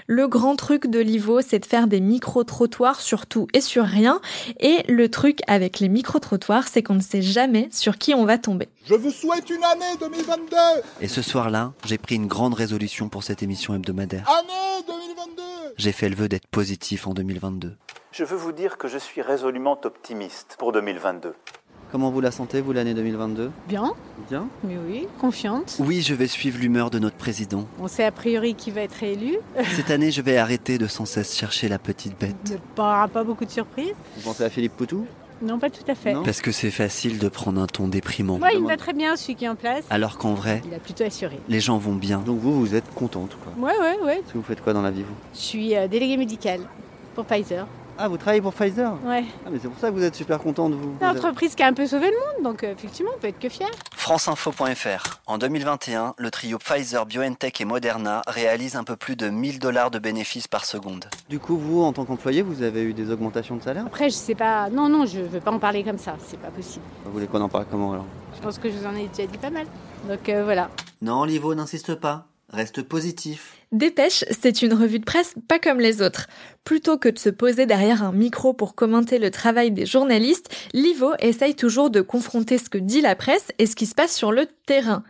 Le 0.06 0.28
grand 0.28 0.56
truc 0.56 0.86
de 0.86 0.98
Livo, 0.98 1.40
c'est 1.40 1.58
de 1.58 1.66
faire 1.66 1.86
des 1.86 2.00
micro-trottoirs 2.00 3.00
sur 3.00 3.26
tout 3.26 3.48
et 3.52 3.60
sur 3.60 3.84
rien. 3.84 4.20
Et 4.60 4.84
le 4.88 5.08
truc 5.08 5.40
avec 5.46 5.80
les 5.80 5.88
micro-trottoirs, 5.88 6.68
c'est 6.68 6.82
qu'on 6.82 6.94
ne 6.94 7.00
sait 7.00 7.22
jamais 7.22 7.68
sur 7.72 7.98
qui 7.98 8.14
on 8.14 8.24
va 8.24 8.38
tomber. 8.38 8.68
Je 8.86 8.94
vous 8.94 9.10
souhaite 9.10 9.50
une 9.50 9.64
année 9.64 9.96
2022 10.00 10.56
Et 11.00 11.08
ce 11.08 11.22
soir-là, 11.22 11.72
j'ai 11.84 11.98
pris 11.98 12.14
une 12.14 12.26
grande 12.26 12.54
résolution 12.54 13.08
pour 13.08 13.22
cette 13.22 13.42
émission 13.42 13.74
hebdomadaire. 13.74 14.28
Année 14.28 14.84
2022 14.86 15.42
J'ai 15.76 15.92
fait 15.92 16.08
le 16.08 16.16
vœu 16.16 16.28
d'être 16.28 16.46
positif 16.46 17.06
en 17.06 17.14
2022. 17.14 17.76
Je 18.12 18.24
veux 18.24 18.36
vous 18.36 18.52
dire 18.52 18.78
que 18.78 18.88
je 18.88 18.98
suis 18.98 19.22
résolument 19.22 19.78
optimiste 19.84 20.56
pour 20.58 20.72
2022. 20.72 21.34
Comment 21.90 22.10
vous 22.10 22.20
la 22.20 22.30
sentez, 22.30 22.60
vous, 22.60 22.72
l'année 22.72 22.92
2022 22.92 23.50
Bien, 23.66 23.92
Bien? 24.28 24.46
Mais 24.62 24.76
oui, 24.76 25.06
confiante. 25.20 25.76
Oui, 25.78 26.02
je 26.02 26.12
vais 26.12 26.26
suivre 26.26 26.58
l'humeur 26.58 26.90
de 26.90 26.98
notre 26.98 27.16
président. 27.16 27.64
On 27.80 27.88
sait 27.88 28.04
a 28.04 28.12
priori 28.12 28.54
qui 28.54 28.70
va 28.70 28.82
être 28.82 29.02
élu. 29.02 29.38
Cette 29.74 29.90
année, 29.90 30.10
je 30.10 30.20
vais 30.20 30.36
arrêter 30.36 30.76
de 30.76 30.86
sans 30.86 31.06
cesse 31.06 31.34
chercher 31.34 31.66
la 31.68 31.78
petite 31.78 32.18
bête. 32.20 32.36
Il 32.46 32.50
n'y 32.52 32.58
aura 32.76 33.08
pas 33.08 33.24
beaucoup 33.24 33.46
de 33.46 33.50
surprises. 33.50 33.94
Vous 34.16 34.22
pensez 34.22 34.44
à 34.44 34.50
Philippe 34.50 34.76
Poutou? 34.76 35.06
Non, 35.40 35.58
pas 35.58 35.70
tout 35.70 35.84
à 35.88 35.94
fait. 35.94 36.12
Non? 36.12 36.24
Parce 36.24 36.42
que 36.42 36.52
c'est 36.52 36.70
facile 36.72 37.18
de 37.18 37.28
prendre 37.28 37.60
un 37.62 37.66
ton 37.66 37.88
déprimant. 37.88 38.38
Moi, 38.38 38.52
il 38.52 38.60
me 38.60 38.66
va 38.68 38.76
très 38.76 38.92
bien, 38.92 39.16
celui 39.16 39.36
qui 39.36 39.44
est 39.46 39.48
en 39.48 39.54
place. 39.54 39.84
Alors 39.88 40.18
qu'en 40.18 40.34
vrai, 40.34 40.60
Il 40.66 40.74
a 40.74 40.80
plutôt 40.80 41.04
assuré. 41.04 41.38
les 41.48 41.60
gens 41.60 41.78
vont 41.78 41.94
bien. 41.94 42.18
Donc 42.18 42.38
vous, 42.40 42.58
vous 42.58 42.74
êtes 42.74 42.92
contente, 42.94 43.36
quoi. 43.42 43.52
Ouais, 43.66 43.78
ouais, 43.78 44.04
ouais. 44.04 44.14
Est-ce 44.18 44.32
que 44.32 44.38
vous 44.38 44.44
faites 44.44 44.60
quoi 44.62 44.72
dans 44.74 44.82
la 44.82 44.90
vie, 44.90 45.04
vous? 45.04 45.14
Je 45.32 45.38
suis 45.38 45.74
euh, 45.76 45.86
déléguée 45.88 46.16
médicale 46.18 46.60
pour 47.14 47.24
Pfizer. 47.24 47.66
Ah, 48.00 48.06
vous 48.06 48.16
travaillez 48.16 48.40
pour 48.40 48.54
Pfizer 48.54 48.92
Ouais. 49.04 49.24
Ah, 49.44 49.48
mais 49.50 49.58
c'est 49.60 49.66
pour 49.68 49.78
ça 49.80 49.88
que 49.90 49.94
vous 49.94 50.04
êtes 50.04 50.14
super 50.14 50.38
contente, 50.38 50.72
vous. 50.72 50.94
C'est 51.00 51.04
une 51.04 51.16
entreprise 51.16 51.56
qui 51.56 51.64
a 51.64 51.66
un 51.66 51.72
peu 51.72 51.84
sauvé 51.84 52.06
le 52.10 52.16
monde, 52.16 52.44
donc 52.52 52.62
euh, 52.62 52.72
effectivement, 52.72 53.10
on 53.16 53.18
peut 53.18 53.26
être 53.26 53.40
que 53.40 53.48
fier. 53.48 53.68
Franceinfo.fr. 53.96 55.20
En 55.26 55.36
2021, 55.38 56.14
le 56.16 56.30
trio 56.30 56.58
Pfizer, 56.58 57.06
BioNTech 57.06 57.60
et 57.60 57.64
Moderna 57.64 58.22
réalise 58.28 58.76
un 58.76 58.84
peu 58.84 58.94
plus 58.94 59.16
de 59.16 59.28
1000 59.28 59.58
dollars 59.58 59.90
de 59.90 59.98
bénéfices 59.98 60.46
par 60.46 60.64
seconde. 60.64 61.06
Du 61.28 61.40
coup, 61.40 61.56
vous, 61.56 61.82
en 61.82 61.92
tant 61.92 62.04
qu'employé, 62.04 62.42
vous 62.42 62.62
avez 62.62 62.82
eu 62.82 62.94
des 62.94 63.10
augmentations 63.10 63.56
de 63.56 63.62
salaire? 63.62 63.84
Après, 63.86 64.10
je 64.10 64.14
sais 64.14 64.36
pas. 64.36 64.70
Non, 64.70 64.88
non, 64.88 65.04
je 65.04 65.18
veux 65.18 65.40
pas 65.40 65.50
en 65.50 65.58
parler 65.58 65.82
comme 65.82 65.98
ça. 65.98 66.14
C'est 66.24 66.40
pas 66.40 66.50
possible. 66.50 66.84
Vous 67.04 67.10
voulez 67.10 67.26
qu'on 67.26 67.40
en 67.40 67.48
parle 67.48 67.66
comment, 67.68 67.92
alors? 67.92 68.06
Je 68.36 68.40
pense 68.40 68.58
que 68.58 68.70
je 68.70 68.76
vous 68.76 68.86
en 68.86 68.94
ai 68.94 69.08
déjà 69.08 69.26
dit 69.26 69.38
pas 69.38 69.50
mal. 69.50 69.66
Donc 70.08 70.28
euh, 70.28 70.44
voilà. 70.44 70.70
Non, 71.02 71.24
Livo, 71.24 71.52
n'insiste 71.56 71.96
pas. 71.96 72.26
Reste 72.50 72.82
positif. 72.82 73.58
Dépêche, 73.72 74.24
c'est 74.30 74.62
une 74.62 74.72
revue 74.72 75.00
de 75.00 75.04
presse 75.04 75.34
pas 75.48 75.58
comme 75.58 75.80
les 75.80 76.00
autres. 76.00 76.26
Plutôt 76.64 76.96
que 76.96 77.10
de 77.10 77.18
se 77.18 77.28
poser 77.28 77.66
derrière 77.66 78.02
un 78.02 78.12
micro 78.12 78.54
pour 78.54 78.74
commenter 78.74 79.18
le 79.18 79.30
travail 79.30 79.70
des 79.70 79.84
journalistes, 79.84 80.48
Livo 80.72 81.12
essaye 81.18 81.54
toujours 81.54 81.90
de 81.90 82.00
confronter 82.00 82.56
ce 82.56 82.70
que 82.70 82.78
dit 82.78 83.02
la 83.02 83.16
presse 83.16 83.48
et 83.58 83.66
ce 83.66 83.76
qui 83.76 83.84
se 83.84 83.94
passe 83.94 84.16
sur 84.16 84.32
le 84.32 84.46
terrain. 84.64 85.04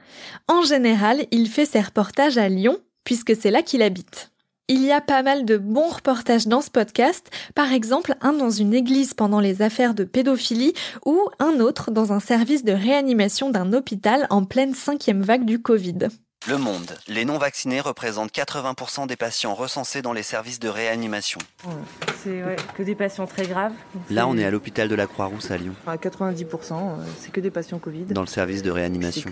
En 0.48 0.62
général, 0.62 1.26
il 1.30 1.48
fait 1.48 1.64
ses 1.64 1.80
reportages 1.80 2.38
à 2.38 2.48
Lyon, 2.48 2.78
puisque 3.04 3.36
c'est 3.36 3.52
là 3.52 3.62
qu'il 3.62 3.82
habite. 3.82 4.32
Il 4.66 4.84
y 4.84 4.90
a 4.90 5.00
pas 5.00 5.22
mal 5.22 5.44
de 5.44 5.56
bons 5.56 5.88
reportages 5.88 6.48
dans 6.48 6.60
ce 6.60 6.70
podcast, 6.70 7.30
par 7.54 7.72
exemple 7.72 8.16
un 8.20 8.32
dans 8.32 8.50
une 8.50 8.74
église 8.74 9.14
pendant 9.14 9.40
les 9.40 9.62
affaires 9.62 9.94
de 9.94 10.04
pédophilie 10.04 10.74
ou 11.06 11.18
un 11.38 11.60
autre 11.60 11.92
dans 11.92 12.12
un 12.12 12.20
service 12.20 12.64
de 12.64 12.72
réanimation 12.72 13.48
d'un 13.48 13.72
hôpital 13.72 14.26
en 14.28 14.44
pleine 14.44 14.74
cinquième 14.74 15.22
vague 15.22 15.44
du 15.44 15.62
Covid. 15.62 16.08
Le 16.48 16.56
Monde. 16.56 16.92
Les 17.08 17.24
non-vaccinés 17.24 17.80
représentent 17.80 18.32
80% 18.32 19.06
des 19.06 19.16
patients 19.16 19.54
recensés 19.54 20.00
dans 20.02 20.12
les 20.12 20.22
services 20.22 20.60
de 20.60 20.68
réanimation. 20.68 21.40
C'est 22.22 22.42
ouais, 22.42 22.56
que 22.76 22.82
des 22.82 22.94
patients 22.94 23.26
très 23.26 23.46
graves. 23.46 23.72
Là, 24.08 24.26
on 24.28 24.36
est 24.38 24.44
à 24.44 24.50
l'hôpital 24.50 24.88
de 24.88 24.94
la 24.94 25.06
Croix-Rousse 25.06 25.50
à 25.50 25.56
Lyon, 25.58 25.74
À 25.86 25.96
90%, 25.96 26.72
euh, 26.72 27.04
c'est 27.18 27.32
que 27.32 27.40
des 27.40 27.50
patients 27.50 27.78
Covid. 27.78 28.04
dans 28.04 28.20
le 28.22 28.26
service 28.26 28.62
de 28.62 28.70
réanimation. 28.70 29.30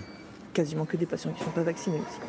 Quasiment 0.53 0.85
que 0.85 0.97
des 0.97 1.05
patients 1.05 1.31
qui 1.31 1.39
ne 1.41 1.45
sont 1.45 1.51
pas 1.51 1.63
vaccinés 1.63 1.97
aussi. 1.99 2.19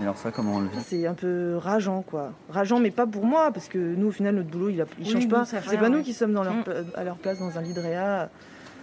Et 0.00 0.02
alors 0.04 0.16
ça, 0.16 0.30
comment 0.30 0.56
on 0.56 0.60
le 0.60 0.68
vit? 0.68 0.78
C'est 0.86 1.06
un 1.06 1.14
peu 1.14 1.56
rageant, 1.56 2.02
quoi. 2.02 2.32
Rageant, 2.50 2.78
mais 2.78 2.90
pas 2.92 3.06
pour 3.06 3.24
moi, 3.24 3.50
parce 3.52 3.66
que 3.68 3.78
nous, 3.78 4.08
au 4.08 4.12
final, 4.12 4.36
notre 4.36 4.48
boulot, 4.50 4.68
il, 4.68 4.80
a, 4.80 4.84
il 5.00 5.06
Oui, 5.06 5.12
change 5.12 5.28
pas. 5.28 5.44
C'est 5.46 5.78
pas 5.78 5.88
nous 5.88 6.02
qui 6.02 6.12
sommes 6.14 6.32
dans 6.34 6.44
leur, 6.44 6.54
Mm. 6.54 6.64
à 6.94 7.02
leur 7.02 7.16
place 7.16 7.38
dans 7.40 7.58
un 7.58 7.62
lit 7.62 7.72
de 7.72 7.80
réa 7.80 8.30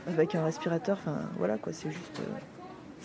avec 0.07 0.35
un 0.35 0.43
respirateur. 0.43 0.97
Enfin, 1.01 1.17
voilà, 1.37 1.57
quoi. 1.57 1.71
C'est 1.71 1.91
juste. 1.91 2.19
euh, 2.19 2.23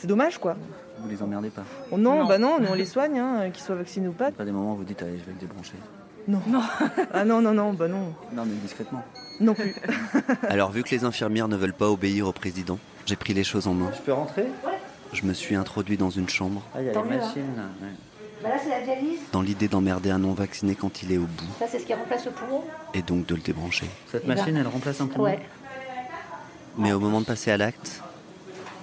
C'est 0.01 0.07
dommage, 0.07 0.39
quoi. 0.39 0.57
Vous 0.99 1.09
les 1.09 1.23
emmerdez 1.23 1.51
pas 1.51 1.63
Oh 1.91 1.99
non, 1.99 2.21
Non. 2.21 2.27
bah 2.27 2.39
non, 2.39 2.59
nous, 2.61 2.69
on 2.71 2.75
les 2.75 2.87
soigne, 2.87 3.19
hein, 3.19 3.51
qu'ils 3.53 3.63
soient 3.63 3.77
vaccinés 3.77 4.09
ou 4.09 4.13
pas. 4.13 4.31
Pas 4.31 4.45
des 4.45 4.51
moments 4.53 4.73
où 4.73 4.77
vous 4.77 4.85
dites, 4.85 5.03
allez, 5.03 5.19
je 5.19 5.25
vais 5.25 5.33
le 5.33 5.39
débrancher. 5.39 5.75
Non. 6.29 6.41
ah 7.13 7.25
non, 7.25 7.41
non, 7.41 7.53
non, 7.53 7.73
bah 7.75 7.89
non. 7.89 8.15
Non, 8.33 8.45
mais 8.47 8.55
discrètement. 8.63 9.03
Non 9.41 9.55
plus. 9.55 9.75
Alors, 10.49 10.71
vu 10.71 10.83
que 10.83 10.91
les 10.91 11.05
infirmières 11.05 11.49
ne 11.49 11.57
veulent 11.57 11.73
pas 11.75 11.89
obéir 11.91 12.27
au 12.29 12.33
président, 12.33 12.79
j'ai 13.07 13.17
pris 13.17 13.35
les 13.35 13.45
choses 13.45 13.67
en 13.67 13.75
main. 13.75 13.91
Je 13.95 14.01
peux 14.01 14.13
rentrer? 14.13 14.47
Je 15.13 15.25
me 15.25 15.33
suis 15.35 15.55
introduit 15.55 15.97
dans 15.97 16.11
une 16.11 16.29
chambre, 16.29 16.63
Ah, 16.75 16.81
il 16.81 16.87
y 16.87 16.91
a 16.91 16.93
Tant 16.93 17.03
les 17.03 17.11
mieux, 17.11 17.17
machines 17.19 17.57
là. 17.57 17.63
ouais. 17.83 17.93
Bah 18.43 18.49
là, 18.51 18.55
c'est 18.63 18.71
la 18.71 18.81
dialyse. 18.81 19.19
dans 19.33 19.43
l'idée 19.43 19.69
d'emmerder 19.69 20.11
un 20.11 20.19
non-vacciné 20.21 20.75
quand 20.75 21.03
il 21.03 21.13
est 21.13 21.19
au 21.19 21.27
bout, 21.27 21.45
Ça, 21.59 21.67
c'est 21.69 21.79
ce 21.79 21.85
qui 21.85 21.93
remplace 21.93 22.25
le 22.25 22.31
poumon. 22.31 22.63
et 22.95 23.03
donc 23.03 23.27
de 23.27 23.35
le 23.35 23.41
débrancher. 23.43 23.87
Cette 24.11 24.23
Eh 24.25 24.29
ben, 24.29 24.35
machine, 24.37 24.57
elle 24.57 24.67
remplace 24.67 25.01
un 25.03 25.09
poumon? 25.09 25.25
Ouais. 25.25 25.41
Mais 26.79 26.93
au 26.93 27.01
moment 27.01 27.21
de 27.21 27.27
passer 27.27 27.51
à 27.51 27.57
l'acte, 27.59 28.03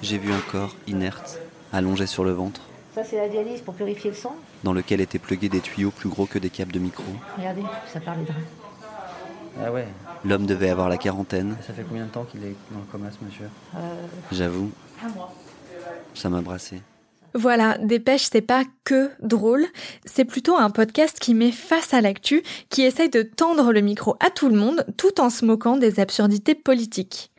j'ai 0.02 0.18
vu 0.18 0.32
un 0.32 0.40
corps 0.52 0.76
inerte, 0.88 1.40
allongé 1.74 2.06
sur 2.08 2.24
le 2.24 2.32
ventre, 2.32 2.62
Ça, 2.96 3.04
c'est 3.04 3.18
la 3.18 3.30
dialyse 3.30 3.62
pour 3.62 3.74
purifier 3.76 4.10
le 4.12 4.16
sang. 4.16 4.36
dans 4.64 4.74
lequel 4.74 5.02
étaient 5.02 5.20
plugués 5.20 5.50
des 5.50 5.60
tuyaux 5.62 5.92
plus 5.92 6.10
gros 6.10 6.26
que 6.26 6.40
des 6.40 6.50
câbles 6.50 6.72
de 6.72 6.80
micro. 6.80 7.04
Regardez, 7.38 7.64
ça 7.92 8.00
parle 8.00 8.24
de 8.26 8.32
Ah 9.64 9.72
ouais. 9.72 9.88
L'homme 10.26 10.46
devait 10.46 10.70
avoir 10.70 10.90
la 10.90 10.98
quarantaine, 10.98 11.56
Ça 11.66 11.74
fait 11.74 11.84
combien 11.88 12.06
de 12.06 12.10
temps 12.12 12.24
qu'il 12.26 12.44
est 12.44 12.56
dans 12.72 12.80
le 12.80 12.86
coma, 12.92 13.10
ce 13.12 13.24
monsieur 13.24 13.46
euh, 13.76 13.80
j'avoue, 14.32 14.72
un 15.06 15.10
mois. 15.10 15.34
ça 16.16 16.30
m'a 16.30 16.42
brassé. 16.42 16.82
Voilà, 17.36 17.78
Dépêche, 17.78 18.30
c'est 18.32 18.42
pas 18.42 18.64
que 18.84 19.12
drôle, 19.22 19.68
c'est 20.06 20.26
plutôt 20.26 20.56
un 20.58 20.72
podcast 20.72 21.20
qui 21.20 21.36
met 21.36 21.52
face 21.52 21.94
à 21.94 22.02
l'actu, 22.02 22.42
qui 22.70 22.82
essaye 22.82 23.10
de 23.10 23.22
tendre 23.22 23.72
le 23.72 23.82
micro 23.82 24.16
à 24.26 24.32
tout 24.32 24.50
le 24.50 24.56
monde 24.58 24.86
tout 24.98 25.22
en 25.22 25.30
se 25.30 25.46
moquant 25.46 25.78
des 25.78 26.00
absurdités 26.00 26.56
politiques. 26.56 27.30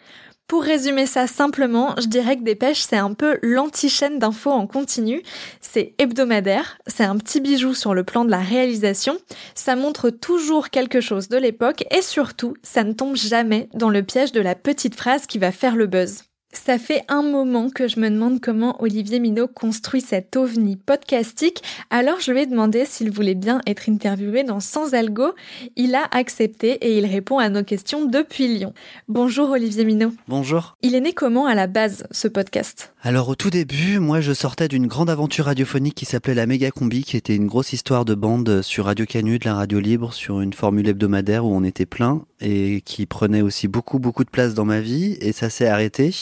Pour 0.49 0.63
résumer 0.63 1.05
ça 1.05 1.27
simplement, 1.27 1.95
je 1.99 2.07
dirais 2.07 2.37
que 2.37 2.43
Dépêche, 2.43 2.81
c'est 2.81 2.97
un 2.97 3.13
peu 3.13 3.39
l'anti-chaîne 3.43 4.19
d'infos 4.19 4.51
en 4.51 4.67
continu. 4.67 5.23
C'est 5.61 5.93
hebdomadaire, 5.99 6.79
c'est 6.87 7.05
un 7.05 7.19
petit 7.19 7.43
bijou 7.43 7.75
sur 7.75 7.93
le 7.93 8.03
plan 8.03 8.25
de 8.25 8.31
la 8.31 8.41
réalisation, 8.41 9.19
ça 9.55 9.77
montre 9.77 10.09
toujours 10.09 10.71
quelque 10.71 11.03
chose 11.03 11.29
de 11.29 11.37
l'époque 11.37 11.85
et 11.91 12.01
surtout, 12.01 12.55
ça 12.63 12.83
ne 12.83 12.95
tombe 12.95 13.15
jamais 13.15 13.69
dans 13.75 13.91
le 13.91 14.03
piège 14.03 14.33
de 14.33 14.41
la 14.41 14.55
petite 14.55 14.95
phrase 14.95 15.27
qui 15.27 15.39
va 15.39 15.53
faire 15.53 15.77
le 15.77 15.87
buzz. 15.87 16.28
Ça 16.53 16.79
fait 16.79 17.03
un 17.09 17.23
moment 17.23 17.69
que 17.69 17.89
je 17.89 18.01
me 18.01 18.09
demande 18.09 18.41
comment 18.41 18.83
Olivier 18.83 19.21
Minot 19.21 19.49
construit 19.49 20.01
cet 20.01 20.35
ovni 20.35 20.77
podcastique, 20.77 21.63
alors 21.91 22.21
je 22.21 22.33
lui 22.33 22.41
ai 22.41 22.47
demandé 22.47 22.87
s'il 22.87 23.11
voulait 23.11 23.35
bien 23.35 23.61
être 23.67 23.91
interviewé 23.91 24.45
dans 24.45 24.59
Sans 24.59 24.95
Algo. 24.95 25.35
Il 25.77 25.95
a 25.95 26.09
accepté 26.11 26.73
et 26.87 26.97
il 26.97 27.05
répond 27.05 27.39
à 27.39 27.51
nos 27.51 27.65
questions 27.65 28.07
depuis 28.07 28.49
Lyon. 28.49 28.73
Bonjour 29.09 29.51
Olivier 29.51 29.85
Minot. 29.85 30.13
Bonjour. 30.27 30.77
Il 30.81 30.95
est 30.95 31.01
né 31.01 31.13
comment 31.13 31.47
à 31.47 31.55
la 31.55 31.67
base, 31.67 32.07
ce 32.11 32.29
podcast? 32.29 32.95
Alors 33.03 33.29
au 33.29 33.35
tout 33.35 33.51
début, 33.51 33.99
moi 33.99 34.21
je 34.21 34.33
sortais 34.33 34.69
d'une 34.69 34.87
grande 34.87 35.11
aventure 35.11 35.45
radiophonique 35.45 35.95
qui 35.95 36.07
s'appelait 36.07 36.35
la 36.35 36.47
Méga 36.47 36.71
Combi, 36.71 37.05
qui 37.05 37.17
était 37.19 37.37
une 37.37 37.47
grosse 37.47 37.75
histoire 37.75 38.07
de 38.07 38.15
bande 38.15 38.63
sur 38.63 38.87
Radio 38.87 39.05
Canu, 39.05 39.39
de 39.39 39.45
la 39.45 39.55
radio 39.55 39.81
libre, 39.81 40.15
sur 40.15 40.41
une 40.41 40.55
formule 40.55 40.89
hebdomadaire 40.89 41.45
où 41.45 41.55
on 41.55 41.63
était 41.63 41.87
plein 41.87 42.25
et 42.41 42.81
qui 42.85 43.07
prenait 43.07 43.43
aussi 43.43 43.69
beaucoup 43.69 43.99
beaucoup 43.99 44.25
de 44.25 44.31
place 44.31 44.55
dans 44.55 44.65
ma 44.65 44.81
vie 44.81 45.17
et 45.21 45.33
ça 45.33 45.51
s'est 45.51 45.69
arrêté. 45.69 46.13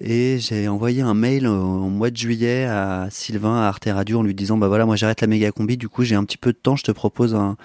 Et 0.00 0.38
j'ai 0.38 0.68
envoyé 0.68 1.02
un 1.02 1.14
mail 1.14 1.48
au, 1.48 1.88
mois 1.88 2.10
de 2.10 2.16
juillet 2.16 2.66
à 2.66 3.08
Sylvain 3.10 3.56
à 3.62 3.66
Arte 3.66 3.88
Radio 3.92 4.20
en 4.20 4.22
lui 4.22 4.32
disant 4.34 4.56
bah 4.56 4.68
voilà 4.68 4.86
moi 4.86 4.94
j'arrête 4.94 5.20
la 5.22 5.26
méga 5.26 5.50
combi 5.50 5.76
du 5.76 5.88
coup 5.88 6.04
j'ai 6.04 6.14
un 6.14 6.22
petit 6.24 6.36
peu 6.36 6.52
de 6.52 6.56
temps 6.58 6.76
je 6.76 6.84
te 6.84 6.92
propose 6.92 7.34
un, 7.34 7.56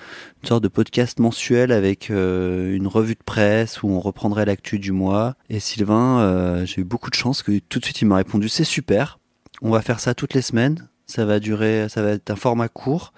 une 0.41 0.47
sorte 0.49 0.63
de 0.63 0.67
podcast 0.67 1.19
mensuel 1.19 1.71
avec 1.71 2.09
euh, 2.09 2.75
une 2.75 2.87
revue 2.87 3.13
de 3.13 3.23
presse 3.23 3.83
où 3.83 3.89
on 3.89 3.99
reprendrait 3.99 4.45
l'actu 4.45 4.79
du 4.79 4.91
mois. 4.91 5.35
Et 5.51 5.59
Sylvain 5.59 6.21
euh, 6.21 6.65
j'ai 6.65 6.81
eu 6.81 6.83
beaucoup 6.85 7.11
de 7.11 7.15
chance 7.15 7.43
que 7.43 7.59
tout 7.59 7.77
de 7.79 7.85
suite 7.85 8.01
il 8.01 8.05
m'a 8.05 8.15
répondu 8.15 8.49
c'est 8.49 8.63
super 8.63 9.19
on 9.61 9.69
va 9.69 9.83
faire 9.83 9.99
ça 9.99 10.15
toutes 10.15 10.33
les 10.33 10.41
semaines 10.41 10.89
ça 11.05 11.25
va 11.25 11.39
durer 11.39 11.87
ça 11.87 12.01
va 12.01 12.11
être 12.13 12.31
un 12.31 12.35
format 12.35 12.67
court 12.67 13.13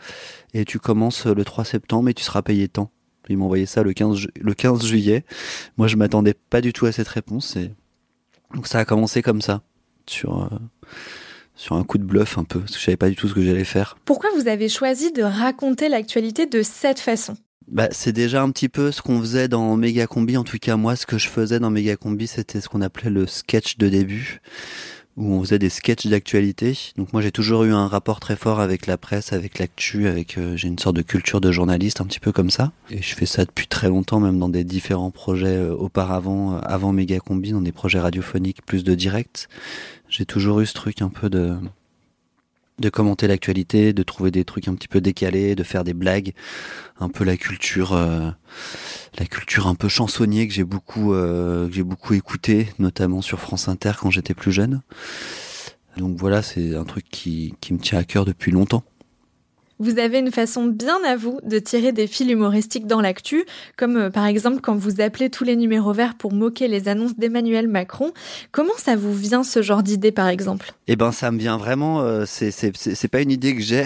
et 0.53 0.65
tu 0.65 0.77
commences 0.77 1.25
le 1.25 1.45
3 1.45 1.63
septembre 1.63 2.09
et 2.09 2.13
tu 2.13 2.23
seras 2.23 2.41
payé 2.41 2.67
tant. 2.67 2.91
Il 3.29 3.37
m'a 3.37 3.45
envoyé 3.45 3.65
ça 3.65 3.81
le 3.81 3.93
15 3.93 4.17
ju- 4.17 4.27
le 4.39 4.53
15 4.53 4.85
juillet. 4.85 5.23
Moi 5.77 5.87
je 5.87 5.95
m'attendais 5.95 6.33
pas 6.49 6.59
du 6.59 6.73
tout 6.73 6.85
à 6.85 6.91
cette 6.91 7.07
réponse 7.07 7.57
donc 8.53 8.67
ça 8.67 8.79
a 8.79 8.85
commencé 8.85 9.21
comme 9.21 9.41
ça, 9.41 9.61
sur, 10.07 10.43
euh, 10.43 10.57
sur 11.55 11.75
un 11.75 11.83
coup 11.83 11.97
de 11.97 12.03
bluff 12.03 12.37
un 12.37 12.43
peu, 12.43 12.59
parce 12.59 12.73
que 12.73 12.79
je 12.79 12.83
savais 12.83 12.97
pas 12.97 13.09
du 13.09 13.15
tout 13.15 13.27
ce 13.27 13.33
que 13.33 13.41
j'allais 13.41 13.63
faire. 13.63 13.97
Pourquoi 14.05 14.29
vous 14.35 14.47
avez 14.47 14.69
choisi 14.69 15.11
de 15.11 15.23
raconter 15.23 15.89
l'actualité 15.89 16.45
de 16.45 16.61
cette 16.61 16.99
façon? 16.99 17.35
Bah, 17.67 17.87
c'est 17.91 18.11
déjà 18.11 18.43
un 18.43 18.51
petit 18.51 18.69
peu 18.69 18.91
ce 18.91 19.01
qu'on 19.01 19.19
faisait 19.19 19.47
dans 19.47 19.75
Méga 19.75 20.05
Combi. 20.05 20.37
En 20.37 20.43
tout 20.43 20.59
cas, 20.59 20.75
moi, 20.75 20.95
ce 20.95 21.07
que 21.07 21.17
je 21.17 21.27
faisais 21.27 21.59
dans 21.59 21.71
Méga 21.71 21.95
Combi, 21.95 22.27
c'était 22.27 22.61
ce 22.61 22.69
qu'on 22.69 22.81
appelait 22.81 23.09
le 23.09 23.25
sketch 23.25 23.77
de 23.77 23.89
début, 23.89 24.39
où 25.17 25.33
on 25.33 25.41
faisait 25.41 25.59
des 25.59 25.69
sketchs 25.69 26.07
d'actualité. 26.07 26.77
Donc 26.97 27.13
moi, 27.13 27.21
j'ai 27.21 27.31
toujours 27.31 27.63
eu 27.63 27.71
un 27.71 27.87
rapport 27.87 28.19
très 28.19 28.35
fort 28.35 28.59
avec 28.59 28.85
la 28.85 28.97
presse, 28.97 29.31
avec 29.31 29.59
l'actu, 29.59 30.07
avec 30.07 30.37
euh, 30.37 30.57
j'ai 30.57 30.67
une 30.67 30.79
sorte 30.79 30.95
de 30.95 31.01
culture 31.01 31.39
de 31.39 31.51
journaliste, 31.51 32.01
un 32.01 32.05
petit 32.05 32.19
peu 32.19 32.31
comme 32.31 32.49
ça. 32.49 32.71
Et 32.89 33.01
je 33.01 33.15
fais 33.15 33.25
ça 33.25 33.45
depuis 33.45 33.67
très 33.67 33.87
longtemps, 33.87 34.19
même 34.19 34.39
dans 34.39 34.49
des 34.49 34.63
différents 34.63 35.11
projets 35.11 35.55
euh, 35.55 35.73
auparavant, 35.73 36.55
euh, 36.55 36.59
avant 36.63 36.91
Méga 36.91 37.19
Combi, 37.19 37.51
dans 37.51 37.61
des 37.61 37.71
projets 37.71 37.99
radiophoniques 37.99 38.65
plus 38.65 38.83
de 38.83 38.93
direct. 38.93 39.47
J'ai 40.09 40.25
toujours 40.25 40.59
eu 40.59 40.65
ce 40.65 40.73
truc 40.73 41.01
un 41.01 41.09
peu 41.09 41.29
de 41.29 41.55
de 42.79 42.89
commenter 42.89 43.27
l'actualité, 43.27 43.93
de 43.93 44.03
trouver 44.03 44.31
des 44.31 44.43
trucs 44.43 44.67
un 44.67 44.75
petit 44.75 44.87
peu 44.87 45.01
décalés, 45.01 45.55
de 45.55 45.63
faire 45.63 45.83
des 45.83 45.93
blagues, 45.93 46.33
un 46.99 47.09
peu 47.09 47.23
la 47.23 47.37
culture, 47.37 47.93
euh, 47.93 48.29
la 49.17 49.25
culture 49.25 49.67
un 49.67 49.75
peu 49.75 49.87
chansonnier 49.87 50.47
que 50.47 50.53
j'ai 50.53 50.63
beaucoup, 50.63 51.13
euh, 51.13 51.67
que 51.67 51.73
j'ai 51.73 51.83
beaucoup 51.83 52.13
écouté, 52.13 52.67
notamment 52.79 53.21
sur 53.21 53.39
France 53.39 53.67
Inter 53.67 53.93
quand 53.99 54.11
j'étais 54.11 54.33
plus 54.33 54.51
jeune. 54.51 54.81
Donc 55.97 56.17
voilà, 56.17 56.41
c'est 56.41 56.75
un 56.75 56.83
truc 56.83 57.05
qui, 57.09 57.55
qui 57.61 57.73
me 57.73 57.79
tient 57.79 57.99
à 57.99 58.03
cœur 58.03 58.25
depuis 58.25 58.51
longtemps. 58.51 58.83
Vous 59.79 59.99
avez 59.99 60.19
une 60.19 60.31
façon 60.31 60.65
bien 60.67 60.97
à 61.05 61.17
vous 61.17 61.39
de 61.43 61.59
tirer 61.59 61.91
des 61.91 62.07
fils 62.07 62.31
humoristiques 62.31 62.87
dans 62.87 63.01
l'actu, 63.01 63.43
comme 63.75 63.97
euh, 63.97 64.09
par 64.09 64.25
exemple 64.25 64.61
quand 64.61 64.75
vous 64.75 65.01
appelez 65.01 65.29
tous 65.29 65.43
les 65.43 65.57
numéros 65.57 65.91
verts 65.91 66.15
pour 66.15 66.31
moquer 66.31 66.69
les 66.69 66.87
annonces 66.87 67.17
d'Emmanuel 67.17 67.67
Macron. 67.67 68.13
Comment 68.51 68.73
ça 68.77 68.95
vous 68.95 69.13
vient 69.13 69.43
ce 69.43 69.61
genre 69.61 69.83
d'idée 69.83 70.13
par 70.13 70.29
exemple? 70.29 70.73
Eh 70.87 70.95
ben, 70.95 71.11
ça 71.11 71.29
me 71.31 71.39
vient 71.39 71.57
vraiment. 71.57 72.01
euh, 72.01 72.23
c'est 72.25 73.07
pas 73.09 73.21
une 73.21 73.31
idée 73.31 73.53
que 73.53 73.61
j'ai. 73.61 73.83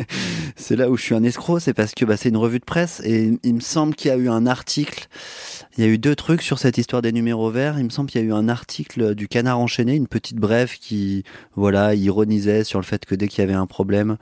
c'est 0.56 0.76
là 0.76 0.88
où 0.88 0.96
je 0.96 1.02
suis 1.02 1.14
un 1.16 1.24
escroc. 1.24 1.58
C'est 1.58 1.74
parce 1.74 1.94
que 1.94 2.04
bah, 2.04 2.16
c'est 2.16 2.28
une 2.28 2.36
revue 2.36 2.60
de 2.60 2.64
presse 2.64 3.00
et 3.04 3.32
il 3.42 3.54
me 3.54 3.60
semble 3.60 3.94
qu'il 3.96 4.10
y 4.10 4.14
a 4.14 4.16
eu 4.16 4.28
un 4.28 4.46
article. 4.46 5.08
Il 5.76 5.84
y 5.84 5.86
a 5.86 5.90
eu 5.90 5.98
deux 5.98 6.14
trucs 6.14 6.42
sur 6.42 6.60
cette 6.60 6.78
histoire 6.78 7.02
des 7.02 7.10
numéros 7.10 7.50
verts. 7.50 7.78
Il 7.78 7.84
me 7.84 7.90
semble 7.90 8.08
qu'il 8.08 8.20
y 8.20 8.24
a 8.24 8.26
eu 8.26 8.32
un 8.32 8.48
article 8.48 9.16
du 9.16 9.26
Canard 9.26 9.58
enchaîné, 9.58 9.96
une 9.96 10.06
petite 10.06 10.36
brève 10.36 10.74
qui, 10.78 11.24
voilà, 11.56 11.96
ironisait 11.96 12.62
sur 12.62 12.78
le 12.78 12.84
fait 12.84 13.04
que 13.04 13.16
dès 13.16 13.26
qu'il 13.26 13.40
y 13.40 13.42
avait 13.42 13.54
un 13.54 13.66
problème, 13.66 14.16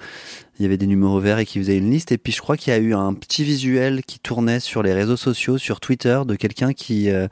il 0.58 0.62
y 0.62 0.66
avait 0.66 0.76
des 0.76 0.86
numéros 0.86 1.18
verts 1.18 1.38
et 1.38 1.46
qui 1.46 1.58
faisait 1.58 1.78
une 1.78 1.90
liste. 1.90 2.12
Et 2.12 2.18
puis 2.18 2.32
je 2.32 2.40
crois 2.40 2.56
qu'il 2.56 2.72
y 2.72 2.76
a 2.76 2.78
eu 2.78 2.94
un 2.94 3.14
petit 3.14 3.42
visuel 3.44 4.02
qui 4.04 4.18
tournait 4.18 4.60
sur 4.60 4.82
les 4.82 4.92
réseaux 4.92 5.16
sociaux, 5.16 5.58
sur 5.58 5.80
Twitter, 5.80 6.20
de 6.26 6.34
quelqu'un 6.34 6.72
qui 6.72 7.10
euh, 7.10 7.26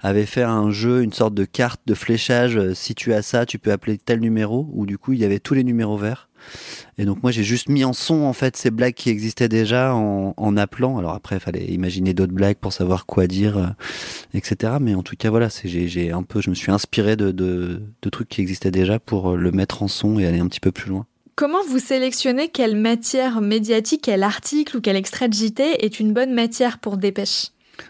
avait 0.00 0.26
fait 0.26 0.42
un 0.42 0.70
jeu, 0.70 1.02
une 1.02 1.12
sorte 1.12 1.34
de 1.34 1.44
carte 1.44 1.80
de 1.86 1.94
fléchage. 1.94 2.56
euh, 2.56 2.74
Si 2.74 2.94
tu 2.94 3.12
as 3.14 3.22
ça, 3.22 3.46
tu 3.46 3.58
peux 3.58 3.72
appeler 3.72 3.98
tel 3.98 4.20
numéro. 4.20 4.68
Où 4.72 4.84
du 4.86 4.98
coup 4.98 5.12
il 5.12 5.20
y 5.20 5.24
avait 5.24 5.38
tous 5.38 5.54
les 5.54 5.64
numéros 5.64 5.96
verts. 5.96 6.28
Et 6.98 7.04
donc 7.04 7.22
moi 7.22 7.32
j'ai 7.32 7.42
juste 7.42 7.68
mis 7.68 7.84
en 7.84 7.92
son 7.92 8.22
en 8.22 8.32
fait 8.32 8.56
ces 8.56 8.70
blagues 8.70 8.94
qui 8.94 9.10
existaient 9.10 9.48
déjà 9.48 9.94
en, 9.94 10.34
en 10.36 10.56
appelant. 10.56 10.98
Alors 10.98 11.12
après 11.14 11.36
il 11.36 11.40
fallait 11.40 11.64
imaginer 11.66 12.14
d'autres 12.14 12.32
blagues 12.34 12.56
pour 12.58 12.72
savoir 12.72 13.06
quoi 13.06 13.26
dire, 13.26 13.56
euh, 13.58 13.66
etc. 14.34 14.74
Mais 14.80 14.94
en 14.94 15.02
tout 15.02 15.16
cas 15.16 15.30
voilà, 15.30 15.48
j'ai 15.64 16.12
un 16.12 16.22
peu, 16.22 16.40
je 16.40 16.50
me 16.50 16.54
suis 16.54 16.70
inspiré 16.72 17.16
de, 17.16 17.30
de 17.32 17.82
de 18.02 18.10
trucs 18.10 18.28
qui 18.28 18.40
existaient 18.42 18.70
déjà 18.70 18.98
pour 18.98 19.32
euh, 19.32 19.36
le 19.36 19.50
mettre 19.50 19.82
en 19.82 19.88
son 19.88 20.18
et 20.18 20.26
aller 20.26 20.38
un 20.40 20.46
petit 20.46 20.60
peu 20.60 20.72
plus 20.72 20.90
loin. 20.90 21.06
Comment 21.36 21.62
vous 21.68 21.78
sélectionnez 21.78 22.48
quelle 22.48 22.76
matière 22.76 23.42
médiatique, 23.42 24.00
quel 24.04 24.22
article 24.22 24.78
ou 24.78 24.80
quel 24.80 24.96
extrait 24.96 25.28
de 25.28 25.34
JT 25.34 25.84
est 25.84 26.00
une 26.00 26.14
bonne 26.14 26.32
matière 26.32 26.78
pour 26.78 26.96
Dépêche? 26.96 27.48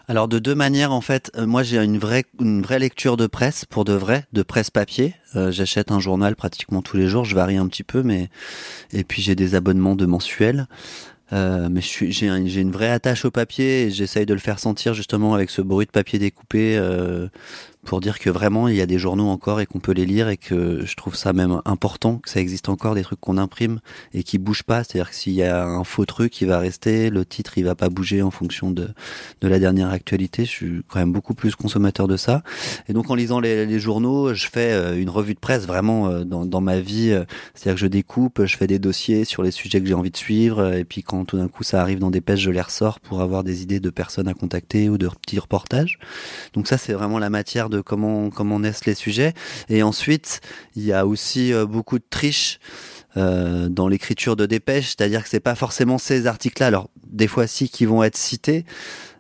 Alors 0.09 0.27
de 0.27 0.41
deux 0.41 0.57
manières 0.57 0.91
en 0.91 1.01
fait, 1.01 1.31
Euh, 1.37 1.47
moi 1.47 1.63
j'ai 1.63 1.77
une 1.79 1.97
vraie 1.97 2.25
lecture 2.81 3.17
de 3.17 3.29
presse 3.29 3.65
pour 3.65 3.85
de 3.85 3.93
vrai, 3.93 4.25
de 4.33 4.43
presse 4.43 4.71
papier. 4.71 5.15
Euh, 5.37 5.53
J'achète 5.53 5.93
un 5.93 6.01
journal 6.01 6.35
pratiquement 6.35 6.83
tous 6.83 6.97
les 6.97 7.07
jours, 7.07 7.25
je 7.25 7.37
varie 7.37 7.57
un 7.57 7.69
petit 7.69 7.85
peu, 7.85 8.03
mais 8.03 8.31
et 8.93 9.05
puis 9.05 9.23
j'ai 9.23 9.37
des 9.37 9.55
abonnements 9.55 9.95
de 9.95 10.07
mensuels. 10.07 10.67
Euh, 11.33 11.69
mais 11.71 11.81
j'ai 11.83 12.29
un- 12.29 12.47
j'ai 12.47 12.61
une 12.61 12.71
vraie 12.71 12.91
attache 12.91 13.25
au 13.25 13.33
papier 13.33 13.83
et 13.83 13.91
j'essaye 13.91 14.27
de 14.27 14.35
le 14.35 14.39
faire 14.41 14.61
sentir 14.61 14.95
justement 14.95 15.35
avec 15.35 15.51
ce 15.51 15.61
bruit 15.61 15.87
de 15.87 15.91
papier 15.91 16.19
découpé 16.21 16.81
pour 17.87 18.01
dire 18.01 18.19
que 18.19 18.29
vraiment 18.29 18.69
il 18.69 18.77
y 18.77 18.81
a 18.81 18.87
des 18.87 18.99
journaux 18.99 19.29
encore 19.29 19.61
et 19.61 19.67
qu'on 19.67 19.79
peut 19.79 19.93
les 19.93 20.05
lire 20.05 20.29
et 20.29 20.37
que 20.37 20.85
je 20.85 20.97
trouve 20.97 21.15
ça 21.15 21.33
même 21.33 21.63
important 21.65 22.17
que 22.19 22.29
ça 22.29 22.41
existe 22.41 22.69
encore 22.69 22.95
des 22.95 23.03
trucs 23.03 23.21
qu'on 23.21 23.39
imprime 23.39 23.79
et 24.13 24.25
qui 24.25 24.39
bougent 24.39 24.65
pas. 24.65 24.83
C'est-à-dire 24.85 25.11
que 25.11 25.17
s'il 25.17 25.35
y 25.35 25.45
a 25.45 25.65
un 25.65 25.85
faux 25.85 26.05
truc, 26.05 26.41
il 26.41 26.49
va 26.49 26.59
rester, 26.59 27.11
le 27.11 27.25
titre 27.25 27.59
il 27.59 27.65
va 27.65 27.77
pas 27.77 27.89
bouger 27.89 28.23
en 28.23 28.31
fonction 28.31 28.71
de, 28.73 28.89
de 29.41 29.49
la 29.49 29.59
dernière 29.59 29.91
actualité. 29.91 30.45
Je 30.45 30.51
suis 30.51 30.83
quand 30.89 30.99
même 30.99 31.13
beaucoup 31.13 31.35
plus 31.35 31.55
consommateur 31.55 32.09
de 32.09 32.17
ça. 32.17 32.43
Et 32.89 32.93
donc 32.93 33.11
en 33.11 33.15
lisant 33.15 33.41
les, 33.41 33.79
journaux, 33.79 34.35
je 34.35 34.49
fais 34.49 34.73
euh, 34.73 35.01
une 35.01 35.11
revue 35.11 35.35
de 35.35 35.39
presse 35.39 35.67
vraiment 35.67 36.09
euh, 36.09 36.25
dans, 36.25 36.45
dans 36.45 36.61
ma 36.61 36.81
vie. 36.81 37.11
euh, 37.13 37.25
C'est-à-dire 37.55 37.75
que 37.75 37.81
je 37.81 37.87
découpe, 37.87 38.45
je 38.45 38.57
fais 38.57 38.67
des 38.67 38.81
dossiers 38.81 39.25
sur 39.25 39.43
les 39.45 39.53
sujets 39.53 39.81
que 39.81 39.87
j'ai 39.87 39.95
envie 39.95 40.11
de 40.11 40.17
suivre 40.17 40.75
et 40.75 40.85
puis 40.85 41.03
quand 41.03 41.25
tout 41.25 41.37
d'un 41.37 41.49
coup 41.49 41.63
ça 41.63 41.81
arrive 41.81 42.01
dans 42.01 42.11
des 42.11 42.21
pêches, 42.21 42.41
je 42.41 42.51
les 42.51 42.61
ressors 42.61 42.99
pour 42.99 43.21
avoir 43.21 43.45
des 43.45 43.63
idées 43.63 43.81
de 43.81 43.91
personnes 43.91 44.27
à 44.27 44.35
contacter 44.35 44.89
ou 44.89 44.99
de 44.99 45.09
petits 45.09 45.39
reportages. 45.39 45.99
Donc 46.53 46.67
ça 46.67 46.79
c'est 46.79 46.93
vraiment 46.93 47.19
la 47.19 47.31
matière 47.31 47.71
de 47.71 47.76
comment 47.83 48.61
naissent 48.61 48.87
les 48.87 48.95
sujets. 48.95 49.35
Et 49.69 49.83
ensuite 49.83 50.41
il 50.75 50.85
y 50.85 50.93
a 50.93 51.07
aussi 51.07 51.53
euh, 51.53 51.67
beaucoup 51.67 51.99
de 51.99 52.05
triche 52.09 52.59
euh, 53.17 53.69
dans 53.69 53.89
l'écriture 53.89 54.37
de 54.37 54.47
dépêches, 54.47 54.89
c'est-à-dire 54.89 55.23
que 55.23 55.29
c'est 55.29 55.41
pas 55.41 55.55
forcément 55.55 55.99
ces 55.99 56.27
articles-là. 56.27 56.67
Alors 56.67 56.91
des 57.07 57.29
fois 57.29 57.47
si 57.47 57.69
qui 57.69 57.87
vont 57.87 58.03
être 58.03 58.17
cités. 58.17 58.65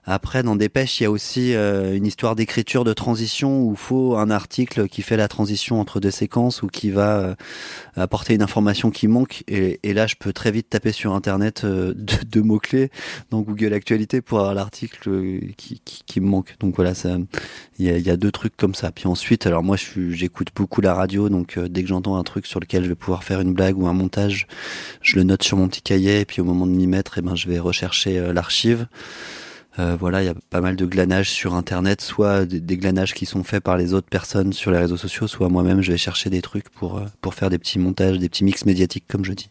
Après, 0.06 0.42
dans 0.42 0.56
Dépêche, 0.56 1.00
il 1.00 1.02
y 1.02 1.06
a 1.06 1.10
aussi 1.10 1.54
euh, 1.54 1.96
une 1.96 2.06
histoire 2.06 2.36
d'écriture 2.36 2.84
de 2.84 2.92
transition 2.92 3.62
où 3.62 3.72
il 3.72 3.76
faut 3.76 4.16
un 4.16 4.30
article 4.30 4.88
qui 4.88 5.02
fait 5.02 5.16
la 5.16 5.28
transition 5.28 5.80
entre 5.80 6.00
deux 6.00 6.10
séquences 6.10 6.62
ou 6.62 6.68
qui 6.68 6.90
va 6.90 7.18
euh, 7.18 7.34
apporter 7.96 8.34
une 8.34 8.42
information 8.42 8.90
qui 8.90 9.08
manque. 9.08 9.42
Et, 9.48 9.80
et 9.82 9.94
là, 9.94 10.06
je 10.06 10.14
peux 10.14 10.32
très 10.32 10.50
vite 10.50 10.70
taper 10.70 10.92
sur 10.92 11.12
Internet 11.14 11.64
euh, 11.64 11.92
deux, 11.94 12.42
mots-clés 12.42 12.90
dans 13.30 13.40
Google 13.40 13.72
Actualité 13.72 14.20
pour 14.20 14.38
avoir 14.38 14.54
l'article 14.54 15.08
euh, 15.08 15.40
qui, 15.56 15.80
qui, 15.84 16.02
qui 16.06 16.20
me 16.20 16.26
manque. 16.26 16.56
Donc 16.60 16.76
voilà, 16.76 16.92
il 17.78 17.86
y 17.86 17.90
a, 17.90 17.98
y 17.98 18.10
a 18.10 18.16
deux 18.16 18.30
trucs 18.30 18.56
comme 18.56 18.74
ça. 18.74 18.92
Puis 18.92 19.06
ensuite, 19.06 19.46
alors 19.46 19.62
moi, 19.62 19.76
j'écoute 20.10 20.48
beaucoup 20.54 20.80
la 20.80 20.94
radio, 20.94 21.28
donc 21.28 21.56
euh, 21.56 21.68
dès 21.68 21.82
que 21.82 21.88
j'entends 21.88 22.16
un 22.16 22.24
truc 22.24 22.46
sur 22.46 22.60
lequel 22.60 22.84
je 22.84 22.88
vais 22.88 22.94
pouvoir 22.94 23.24
faire 23.24 23.40
une 23.40 23.52
blague 23.52 23.78
ou 23.78 23.86
un 23.86 23.92
montage, 23.92 24.46
je 25.02 25.16
le 25.16 25.24
note 25.24 25.42
sur 25.42 25.56
mon 25.56 25.68
petit 25.68 25.82
cahier. 25.82 26.20
Et 26.20 26.24
puis 26.24 26.40
au 26.40 26.44
moment 26.44 26.66
de 26.66 26.72
m'y 26.72 26.86
mettre, 26.86 27.18
eh 27.18 27.22
ben, 27.22 27.34
je 27.34 27.48
vais 27.48 27.58
rechercher 27.58 28.18
euh, 28.18 28.32
l'archive. 28.32 28.86
Euh, 29.78 29.96
voilà, 29.98 30.22
il 30.22 30.26
y 30.26 30.30
a 30.30 30.34
pas 30.50 30.60
mal 30.60 30.76
de 30.76 30.86
glanages 30.86 31.30
sur 31.30 31.54
Internet, 31.54 32.00
soit 32.00 32.46
des, 32.46 32.60
des 32.60 32.76
glanages 32.76 33.12
qui 33.12 33.26
sont 33.26 33.44
faits 33.44 33.62
par 33.62 33.76
les 33.76 33.92
autres 33.92 34.08
personnes 34.08 34.52
sur 34.52 34.70
les 34.70 34.78
réseaux 34.78 34.96
sociaux, 34.96 35.26
soit 35.26 35.48
moi-même 35.48 35.82
je 35.82 35.92
vais 35.92 35.98
chercher 35.98 36.30
des 36.30 36.40
trucs 36.40 36.70
pour, 36.70 36.98
euh, 36.98 37.04
pour 37.20 37.34
faire 37.34 37.50
des 37.50 37.58
petits 37.58 37.78
montages, 37.78 38.18
des 38.18 38.28
petits 38.28 38.44
mix 38.44 38.64
médiatiques, 38.64 39.04
comme 39.06 39.24
je 39.24 39.32
dis. 39.32 39.50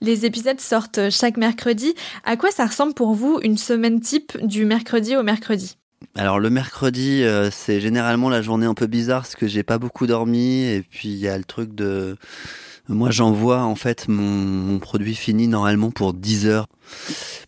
Les 0.00 0.26
épisodes 0.26 0.60
sortent 0.60 1.10
chaque 1.10 1.36
mercredi. 1.36 1.94
À 2.24 2.36
quoi 2.36 2.50
ça 2.50 2.66
ressemble 2.66 2.94
pour 2.94 3.14
vous 3.14 3.40
une 3.42 3.56
semaine 3.56 4.00
type 4.00 4.36
du 4.44 4.64
mercredi 4.64 5.16
au 5.16 5.22
mercredi? 5.22 5.76
Alors 6.14 6.38
le 6.38 6.50
mercredi, 6.50 7.22
euh, 7.22 7.50
c'est 7.50 7.80
généralement 7.80 8.28
la 8.28 8.42
journée 8.42 8.66
un 8.66 8.74
peu 8.74 8.86
bizarre 8.86 9.22
parce 9.22 9.34
que 9.34 9.46
j'ai 9.46 9.62
pas 9.62 9.78
beaucoup 9.78 10.06
dormi 10.06 10.62
et 10.64 10.82
puis 10.82 11.08
il 11.08 11.16
y 11.16 11.28
a 11.28 11.38
le 11.38 11.44
truc 11.44 11.74
de 11.74 12.16
moi 12.88 13.10
j'envoie 13.10 13.62
en 13.62 13.74
fait 13.74 14.08
mon, 14.08 14.78
produit 14.78 15.14
fini 15.14 15.48
normalement 15.48 15.90
pour 15.90 16.12
10 16.12 16.46
heures 16.46 16.66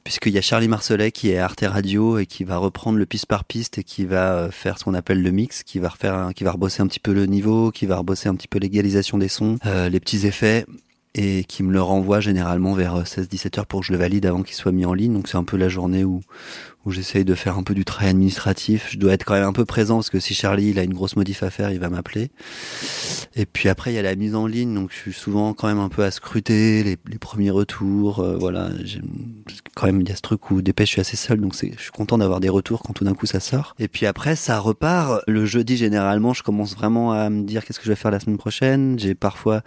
puisqu'il 0.05 0.33
y 0.33 0.39
a 0.39 0.43
Charlie 0.43 0.69
Marcelet 0.69 1.11
qui 1.13 1.31
est 1.31 1.39
Arte 1.39 1.65
Radio 1.67 2.19
et 2.19 2.27
qui 2.27 2.45
va 2.45 2.57
reprendre 2.57 2.99
le 2.99 3.07
piste 3.07 3.27
par 3.27 3.45
piste 3.45 3.79
et 3.79 3.85
qui 3.85 4.05
va 4.05 4.35
euh, 4.35 4.51
faire 4.51 4.79
ce 4.79 4.85
qu'on 4.85 4.95
appelle 4.95 5.23
le 5.23 5.31
mix, 5.31 5.63
qui 5.63 5.79
va 5.79 5.91
refaire, 5.91 6.31
qui 6.35 6.45
va 6.45 6.53
rebosser 6.53 6.83
un 6.83 6.87
petit 6.87 7.01
peu 7.01 7.13
le 7.13 7.27
niveau, 7.27 7.71
qui 7.71 7.87
va 7.87 7.99
rebosser 7.99 8.29
un 8.29 8.35
petit 8.35 8.49
peu 8.49 8.59
l'égalisation 8.59 9.19
des 9.19 9.29
sons, 9.29 9.59
euh, 9.67 9.89
les 9.89 10.01
petits 10.01 10.27
effets 10.27 10.65
et 11.17 11.45
qui 11.45 11.63
me 11.63 11.73
le 11.73 11.81
renvoie 11.81 12.21
généralement 12.21 12.75
vers 12.75 13.03
16-17 13.03 13.59
heures 13.59 13.67
pour 13.67 13.81
que 13.81 13.87
je 13.87 13.93
le 13.93 13.99
valide 13.99 14.27
avant 14.27 14.43
qu'il 14.43 14.55
soit 14.55 14.73
mis 14.73 14.85
en 14.85 14.93
ligne. 14.93 15.15
Donc 15.15 15.29
c'est 15.29 15.39
un 15.39 15.45
peu 15.45 15.57
la 15.57 15.69
journée 15.69 16.05
où 16.05 16.21
où 16.87 16.93
j'essaye 16.93 17.25
de 17.25 17.35
faire 17.35 17.59
un 17.59 17.65
peu 17.65 17.75
du 17.75 17.85
travail 17.85 18.11
administratif. 18.11 18.89
Je 18.91 18.99
dois 18.99 19.13
être 19.13 19.25
quand 19.25 19.35
même 19.35 19.45
un 19.45 19.53
peu 19.53 19.65
présent 19.65 19.97
parce 19.97 20.09
que 20.09 20.21
si 20.21 20.35
Charlie 20.35 20.71
il 20.71 20.79
a 20.79 20.85
une 20.85 20.95
grosse 20.95 21.17
modif 21.17 21.43
à 21.43 21.51
faire, 21.51 21.73
il 21.73 21.81
va 21.81 21.91
m'appeler. 21.91 22.31
Et 23.35 23.45
puis 23.45 23.69
après 23.69 23.93
il 23.93 23.97
y 23.97 23.99
a 23.99 24.03
la 24.03 24.15
mise 24.15 24.37
en 24.37 24.47
ligne, 24.47 24.73
donc 24.73 24.91
je 24.93 24.97
suis 24.97 25.13
souvent 25.13 25.53
quand 25.53 25.67
même 25.67 25.81
un 25.81 25.89
peu 25.89 26.05
à 26.05 26.13
scruter 26.13 26.85
les, 26.85 26.97
premiers 27.19 27.51
retours. 27.51 28.21
euh, 28.21 28.37
voilà, 28.39 28.71
quand 29.75 29.87
même 29.87 30.01
il 30.01 30.09
y 30.09 30.13
a 30.13 30.17
ce 30.17 30.23
truc 30.23 30.51
où 30.51 30.63
dépêche 30.63 30.87
je 30.87 30.93
suis 30.93 31.01
assez 31.01 31.17
seul, 31.17 31.41
donc 31.41 31.55
je 31.55 31.83
suis 31.83 31.91
content 31.91 32.19
d'avoir 32.19 32.39
des 32.39 32.49
retours 32.49 32.83
quand 32.83 32.93
tout 32.93 33.05
d'un 33.05 33.15
coup 33.15 33.27
ça 33.27 33.41
sort. 33.41 33.75
Et 33.81 33.89
puis 33.89 34.07
après 34.07 34.37
ça 34.37 34.61
repart. 34.61 35.23
Le 35.27 35.45
jeudi 35.45 35.77
généralement 35.77 36.35
je 36.35 36.45
commence 36.45 36.77
vraiment 36.77 37.13
à 37.13 37.29
me 37.31 37.43
dire 37.43 37.65
qu'est-ce 37.65 37.81
que 37.81 37.85
je 37.85 37.91
vais 37.91 37.97
faire 37.97 38.13
la 38.13 38.21
semaine 38.21 38.39
prochaine. 38.39 38.97
J'ai 38.97 39.17
parfois 39.17 39.63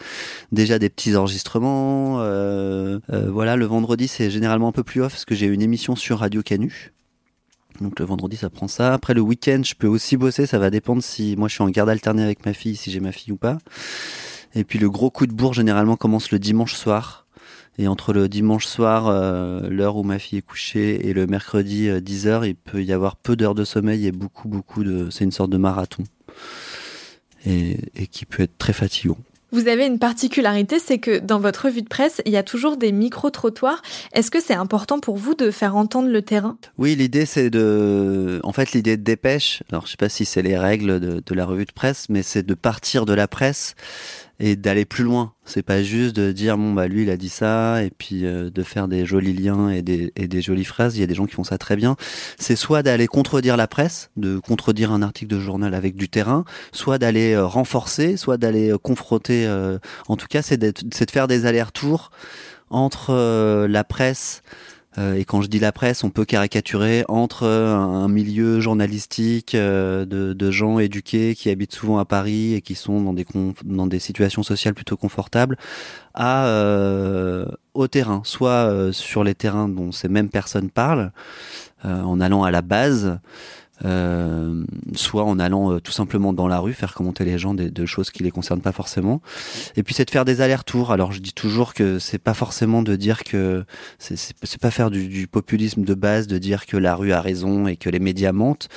déjà 0.53 0.79
des 0.79 0.89
petits 0.89 1.17
enregistrements. 1.17 2.21
euh, 2.21 2.99
euh, 3.11 3.29
voilà, 3.29 3.57
le 3.57 3.65
vendredi 3.65 4.07
c'est 4.07 4.31
généralement 4.31 4.69
un 4.69 4.71
peu 4.71 4.83
plus 4.83 5.01
off 5.01 5.11
parce 5.11 5.25
que 5.25 5.35
j'ai 5.35 5.47
une 5.47 5.61
émission 5.61 5.97
sur 5.97 6.19
Radio 6.19 6.41
Canu. 6.41 6.93
Donc 7.81 7.99
le 7.99 8.05
vendredi 8.05 8.35
ça 8.35 8.49
prend 8.49 8.67
ça. 8.67 8.93
Après 8.93 9.13
le 9.13 9.21
week-end 9.21 9.61
je 9.63 9.75
peux 9.75 9.87
aussi 9.87 10.17
bosser, 10.17 10.45
ça 10.45 10.59
va 10.59 10.69
dépendre 10.69 11.03
si 11.03 11.35
moi 11.37 11.47
je 11.47 11.53
suis 11.53 11.63
en 11.63 11.69
garde 11.69 11.89
alternée 11.89 12.23
avec 12.23 12.45
ma 12.45 12.53
fille, 12.53 12.75
si 12.75 12.91
j'ai 12.91 12.99
ma 12.99 13.11
fille 13.11 13.31
ou 13.31 13.37
pas. 13.37 13.57
Et 14.55 14.63
puis 14.63 14.79
le 14.79 14.89
gros 14.89 15.09
coup 15.09 15.27
de 15.27 15.33
bourre 15.33 15.53
généralement 15.53 15.95
commence 15.95 16.31
le 16.31 16.39
dimanche 16.39 16.73
soir. 16.73 17.25
Et 17.77 17.87
entre 17.87 18.11
le 18.11 18.27
dimanche 18.27 18.65
soir, 18.65 19.07
euh, 19.07 19.69
l'heure 19.69 19.95
où 19.95 20.03
ma 20.03 20.19
fille 20.19 20.39
est 20.39 20.41
couchée, 20.41 21.07
et 21.07 21.13
le 21.13 21.27
mercredi 21.27 21.87
10h, 21.87 22.45
il 22.45 22.55
peut 22.55 22.83
y 22.83 22.91
avoir 22.91 23.15
peu 23.15 23.37
d'heures 23.37 23.55
de 23.55 23.63
sommeil 23.63 24.05
et 24.05 24.11
beaucoup, 24.11 24.49
beaucoup 24.49 24.83
de... 24.83 25.09
C'est 25.09 25.23
une 25.23 25.31
sorte 25.31 25.49
de 25.49 25.55
marathon. 25.55 26.03
Et 27.45 28.07
qui 28.11 28.25
peut 28.25 28.43
être 28.43 28.57
très 28.57 28.73
fatigant. 28.73 29.17
Vous 29.51 29.67
avez 29.67 29.85
une 29.85 29.99
particularité, 29.99 30.77
c'est 30.79 30.99
que 30.99 31.19
dans 31.19 31.39
votre 31.39 31.65
revue 31.65 31.81
de 31.81 31.87
presse, 31.87 32.21
il 32.25 32.31
y 32.31 32.37
a 32.37 32.43
toujours 32.43 32.77
des 32.77 32.91
micro-trottoirs. 32.91 33.81
Est-ce 34.13 34.29
que 34.29 34.41
c'est 34.41 34.53
important 34.53 34.99
pour 34.99 35.17
vous 35.17 35.33
de 35.33 35.49
faire 35.49 35.75
entendre 35.75 36.09
le 36.09 36.21
terrain? 36.21 36.57
Oui, 36.77 36.95
l'idée 36.95 37.25
c'est 37.25 37.49
de, 37.49 38.39
en 38.43 38.53
fait, 38.53 38.73
l'idée 38.73 38.97
de 38.97 39.03
dépêche. 39.03 39.63
Alors, 39.71 39.85
je 39.85 39.91
sais 39.91 39.97
pas 39.97 40.09
si 40.09 40.25
c'est 40.25 40.41
les 40.41 40.57
règles 40.57 40.99
de, 40.99 41.23
de 41.25 41.33
la 41.33 41.45
revue 41.45 41.65
de 41.65 41.71
presse, 41.71 42.07
mais 42.09 42.21
c'est 42.21 42.43
de 42.43 42.53
partir 42.53 43.05
de 43.05 43.13
la 43.13 43.27
presse 43.27 43.75
et 44.39 44.55
d'aller 44.55 44.85
plus 44.85 45.03
loin. 45.03 45.33
C'est 45.45 45.63
pas 45.63 45.83
juste 45.83 46.15
de 46.15 46.31
dire 46.31 46.57
bon 46.57 46.73
bah 46.73 46.87
lui 46.87 47.03
il 47.03 47.09
a 47.09 47.17
dit 47.17 47.29
ça 47.29 47.83
et 47.83 47.89
puis 47.89 48.25
euh, 48.25 48.49
de 48.49 48.63
faire 48.63 48.87
des 48.87 49.05
jolis 49.05 49.33
liens 49.33 49.69
et 49.69 49.81
des, 49.81 50.13
et 50.15 50.27
des 50.27 50.41
jolies 50.41 50.65
phrases. 50.65 50.95
Il 50.97 51.01
y 51.01 51.03
a 51.03 51.07
des 51.07 51.15
gens 51.15 51.25
qui 51.25 51.35
font 51.35 51.43
ça 51.43 51.57
très 51.57 51.75
bien. 51.75 51.95
C'est 52.37 52.55
soit 52.55 52.83
d'aller 52.83 53.07
contredire 53.07 53.57
la 53.57 53.67
presse, 53.67 54.11
de 54.15 54.39
contredire 54.39 54.91
un 54.91 55.01
article 55.01 55.35
de 55.35 55.39
journal 55.39 55.73
avec 55.73 55.95
du 55.95 56.07
terrain, 56.09 56.45
soit 56.71 56.97
d'aller 56.97 57.33
euh, 57.33 57.45
renforcer, 57.45 58.15
soit 58.17 58.37
d'aller 58.37 58.71
euh, 58.71 58.77
confronter. 58.77 59.45
euh, 59.47 59.77
en 60.07 60.15
tout 60.15 60.27
cas, 60.27 60.41
c'est 60.41 60.57
de 60.57 61.11
faire 61.11 61.27
des 61.27 61.45
allers-retours 61.45 62.11
entre 62.69 63.11
euh, 63.11 63.67
la 63.67 63.83
presse 63.83 64.41
et 64.99 65.23
quand 65.23 65.41
je 65.41 65.47
dis 65.47 65.59
la 65.59 65.71
presse, 65.71 66.03
on 66.03 66.09
peut 66.09 66.25
caricaturer 66.25 67.05
entre 67.07 67.43
euh, 67.43 67.73
un 67.75 68.07
milieu 68.07 68.59
journalistique 68.59 69.55
euh, 69.55 70.05
de, 70.05 70.51
gens 70.51 70.79
éduqués 70.79 71.35
qui 71.35 71.49
habitent 71.49 71.73
souvent 71.73 71.99
à 71.99 72.05
Paris 72.05 72.53
et 72.53 72.61
qui 72.61 72.75
sont 72.75 73.01
dans 73.01 73.13
des, 73.13 73.25
dans 73.63 73.87
des 73.87 73.99
situations 73.99 74.43
sociales 74.43 74.73
plutôt 74.73 74.97
confortables, 74.97 75.57
à 76.13 76.47
euh, 76.47 77.45
au 77.73 77.87
terrain, 77.87 78.21
soit 78.25 78.49
euh, 78.49 78.91
sur 78.91 79.23
les 79.23 79.35
terrains 79.35 79.69
dont 79.69 79.91
ces 79.91 80.09
mêmes 80.09 80.29
personnes 80.29 80.69
parlent, 80.69 81.11
euh, 81.85 82.01
en 82.01 82.19
allant 82.19 82.43
à 82.43 82.51
la 82.51 82.61
base, 82.61 83.19
euh, 83.85 84.63
soit 84.93 85.23
en 85.23 85.39
allant 85.39 85.71
euh, 85.71 85.79
tout 85.79 85.91
simplement 85.91 86.33
dans 86.33 86.47
la 86.47 86.59
rue 86.59 86.73
faire 86.73 86.93
commenter 86.93 87.23
les 87.25 87.37
gens 87.37 87.53
des, 87.53 87.69
de 87.69 87.85
choses 87.85 88.11
qui 88.11 88.23
les 88.23 88.31
concernent 88.31 88.61
pas 88.61 88.71
forcément. 88.71 89.21
Et 89.75 89.83
puis 89.83 89.93
c'est 89.93 90.05
de 90.05 90.11
faire 90.11 90.25
des 90.25 90.41
allers-retours. 90.41 90.91
Alors 90.91 91.11
je 91.11 91.19
dis 91.19 91.33
toujours 91.33 91.73
que 91.73 91.99
c'est 91.99 92.17
pas 92.17 92.33
forcément 92.33 92.81
de 92.81 92.95
dire 92.95 93.23
que 93.23 93.65
c'est 93.97 94.61
pas 94.61 94.71
faire 94.71 94.91
du, 94.91 95.07
du 95.07 95.27
populisme 95.27 95.83
de 95.83 95.93
base, 95.93 96.27
de 96.27 96.37
dire 96.37 96.65
que 96.65 96.77
la 96.77 96.95
rue 96.95 97.11
a 97.11 97.21
raison 97.21 97.67
et 97.67 97.77
que 97.77 97.89
les 97.89 97.99
médias 97.99 98.31
mentent. 98.31 98.69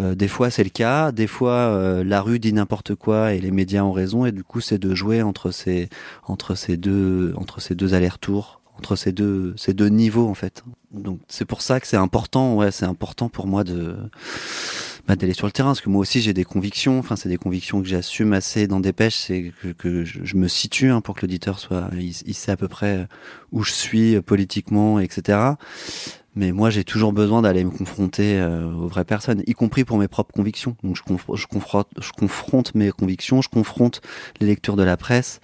Euh, 0.00 0.14
des 0.14 0.28
fois 0.28 0.50
c'est 0.50 0.64
le 0.64 0.70
cas, 0.70 1.12
des 1.12 1.26
fois 1.26 1.52
euh, 1.52 2.04
la 2.04 2.20
rue 2.20 2.38
dit 2.38 2.52
n'importe 2.52 2.94
quoi 2.94 3.34
et 3.34 3.40
les 3.40 3.50
médias 3.50 3.82
ont 3.82 3.92
raison. 3.92 4.24
Et 4.26 4.32
du 4.32 4.44
coup 4.44 4.60
c'est 4.60 4.78
de 4.78 4.94
jouer 4.94 5.22
entre 5.22 5.50
ces 5.50 5.88
entre 6.26 6.54
ces 6.54 6.76
deux 6.76 7.34
entre 7.36 7.60
ces 7.60 7.74
deux 7.74 7.94
allers-retours 7.94 8.59
entre 8.80 8.96
ces 8.96 9.12
deux 9.12 9.52
ces 9.58 9.74
deux 9.74 9.88
niveaux 9.88 10.26
en 10.26 10.34
fait. 10.34 10.64
Donc 10.90 11.20
c'est 11.28 11.44
pour 11.44 11.60
ça 11.60 11.80
que 11.80 11.86
c'est 11.86 11.98
important, 11.98 12.56
ouais, 12.56 12.70
c'est 12.70 12.86
important 12.86 13.28
pour 13.28 13.46
moi 13.46 13.62
de 13.62 13.94
bah, 15.06 15.16
d'aller 15.16 15.34
sur 15.34 15.46
le 15.46 15.52
terrain 15.52 15.68
parce 15.68 15.82
que 15.82 15.90
moi 15.90 16.00
aussi 16.00 16.22
j'ai 16.22 16.32
des 16.32 16.44
convictions, 16.44 16.98
enfin 16.98 17.14
c'est 17.14 17.28
des 17.28 17.36
convictions 17.36 17.82
que 17.82 17.88
j'assume 17.88 18.32
assez 18.32 18.66
dans 18.66 18.80
Dépêche, 18.80 19.16
c'est 19.16 19.52
que, 19.76 20.04
je, 20.04 20.36
me 20.36 20.48
situe 20.48 20.90
hein, 20.90 21.02
pour 21.02 21.14
que 21.14 21.20
l'auditeur 21.20 21.58
soit 21.58 21.90
il, 21.92 22.34
sait 22.34 22.52
à 22.52 22.56
peu 22.56 22.68
près 22.68 23.06
où 23.52 23.62
je 23.62 23.72
suis 23.72 24.16
euh, 24.16 24.22
politiquement, 24.22 24.98
etc. 24.98 25.56
Mais 26.36 26.52
moi, 26.52 26.70
j'ai 26.70 26.84
toujours 26.84 27.12
besoin 27.12 27.42
d'aller 27.42 27.64
me 27.64 27.70
confronter 27.70 28.38
euh, 28.38 28.72
aux 28.72 28.86
vraies 28.86 29.04
personnes, 29.04 29.42
y 29.46 29.52
compris 29.52 29.84
pour 29.84 29.98
mes 29.98 30.06
propres 30.06 30.32
convictions. 30.32 30.76
Donc, 30.84 30.96
je, 30.96 31.02
conf- 31.02 31.36
je, 31.36 31.46
confronte, 31.48 31.88
je 32.00 32.12
confronte 32.12 32.74
mes 32.76 32.92
convictions, 32.92 33.42
je 33.42 33.48
confronte 33.48 34.00
les 34.40 34.46
lectures 34.46 34.76
de 34.76 34.84
la 34.84 34.96
presse 34.96 35.40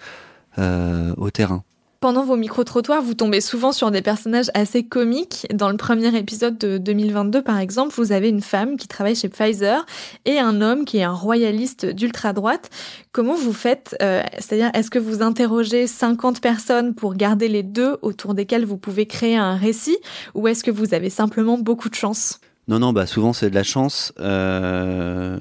euh, 0.57 1.13
au 1.17 1.29
terrain. 1.29 1.63
Pendant 1.99 2.23
vos 2.23 2.35
micro-trottoirs, 2.35 3.01
vous 3.01 3.15
tombez 3.15 3.41
souvent 3.41 3.71
sur 3.71 3.89
des 3.89 4.03
personnages 4.03 4.51
assez 4.53 4.83
comiques. 4.83 5.47
Dans 5.51 5.71
le 5.71 5.77
premier 5.77 6.15
épisode 6.15 6.55
de 6.59 6.77
2022, 6.77 7.41
par 7.41 7.57
exemple, 7.57 7.95
vous 7.97 8.11
avez 8.11 8.29
une 8.29 8.41
femme 8.41 8.77
qui 8.77 8.87
travaille 8.87 9.15
chez 9.15 9.29
Pfizer 9.29 9.83
et 10.25 10.37
un 10.37 10.61
homme 10.61 10.85
qui 10.85 10.99
est 10.99 11.03
un 11.03 11.13
royaliste 11.13 11.87
d'ultra-droite. 11.87 12.69
Comment 13.13 13.33
vous 13.33 13.51
faites 13.51 13.95
euh, 14.03 14.21
C'est-à-dire, 14.33 14.69
est-ce 14.75 14.91
que 14.91 14.99
vous 14.99 15.23
interrogez 15.23 15.87
50 15.87 16.39
personnes 16.39 16.93
pour 16.93 17.15
garder 17.15 17.47
les 17.47 17.63
deux 17.63 17.97
autour 18.03 18.35
desquelles 18.35 18.65
vous 18.65 18.77
pouvez 18.77 19.07
créer 19.07 19.35
un 19.35 19.55
récit 19.55 19.97
ou 20.35 20.47
est-ce 20.47 20.63
que 20.63 20.71
vous 20.71 20.93
avez 20.93 21.09
simplement 21.09 21.57
beaucoup 21.57 21.89
de 21.89 21.95
chance? 21.95 22.39
Non, 22.67 22.79
non, 22.79 22.91
bah 22.91 23.05
souvent 23.05 23.31
c'est 23.31 23.49
de 23.49 23.55
la 23.55 23.63
chance. 23.63 24.11
Euh, 24.19 25.37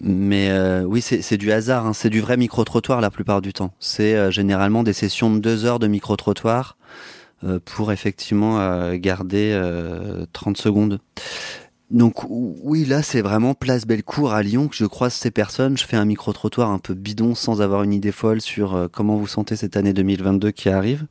mais 0.00 0.50
euh, 0.50 0.82
oui, 0.84 1.02
c'est 1.02 1.36
du 1.36 1.52
hasard. 1.52 1.86
hein. 1.86 1.92
C'est 1.92 2.10
du 2.10 2.20
vrai 2.20 2.36
micro-trottoir 2.36 3.00
la 3.00 3.10
plupart 3.10 3.42
du 3.42 3.52
temps. 3.52 3.72
C'est 3.80 4.14
euh, 4.14 4.30
généralement 4.30 4.82
des 4.82 4.92
sessions 4.94 5.30
de 5.32 5.38
deux 5.40 5.64
heures 5.66 5.78
de 5.78 5.86
micro-trottoir 5.86 6.76
euh, 7.44 7.58
pour 7.64 7.92
effectivement 7.92 8.94
garder 8.96 9.52
euh, 9.54 10.24
30 10.32 10.56
secondes. 10.56 11.00
Donc 11.90 12.24
ou- 12.24 12.56
oui, 12.62 12.84
là 12.84 13.02
c'est 13.02 13.20
vraiment 13.22 13.54
place 13.54 13.86
Bellecour 13.86 14.32
à 14.32 14.42
Lyon 14.42 14.68
que 14.68 14.76
je 14.76 14.86
croise 14.86 15.12
ces 15.14 15.30
personnes. 15.30 15.76
Je 15.76 15.84
fais 15.84 15.96
un 15.96 16.04
micro-trottoir 16.06 16.70
un 16.70 16.78
peu 16.78 16.94
bidon 16.94 17.34
sans 17.34 17.60
avoir 17.62 17.82
une 17.82 17.92
idée 17.92 18.12
folle 18.12 18.40
sur 18.40 18.88
comment 18.92 19.16
vous 19.16 19.26
sentez 19.26 19.54
cette 19.56 19.76
année 19.76 19.92
2022 19.92 20.50
qui 20.50 20.68
arrive. 20.70 21.06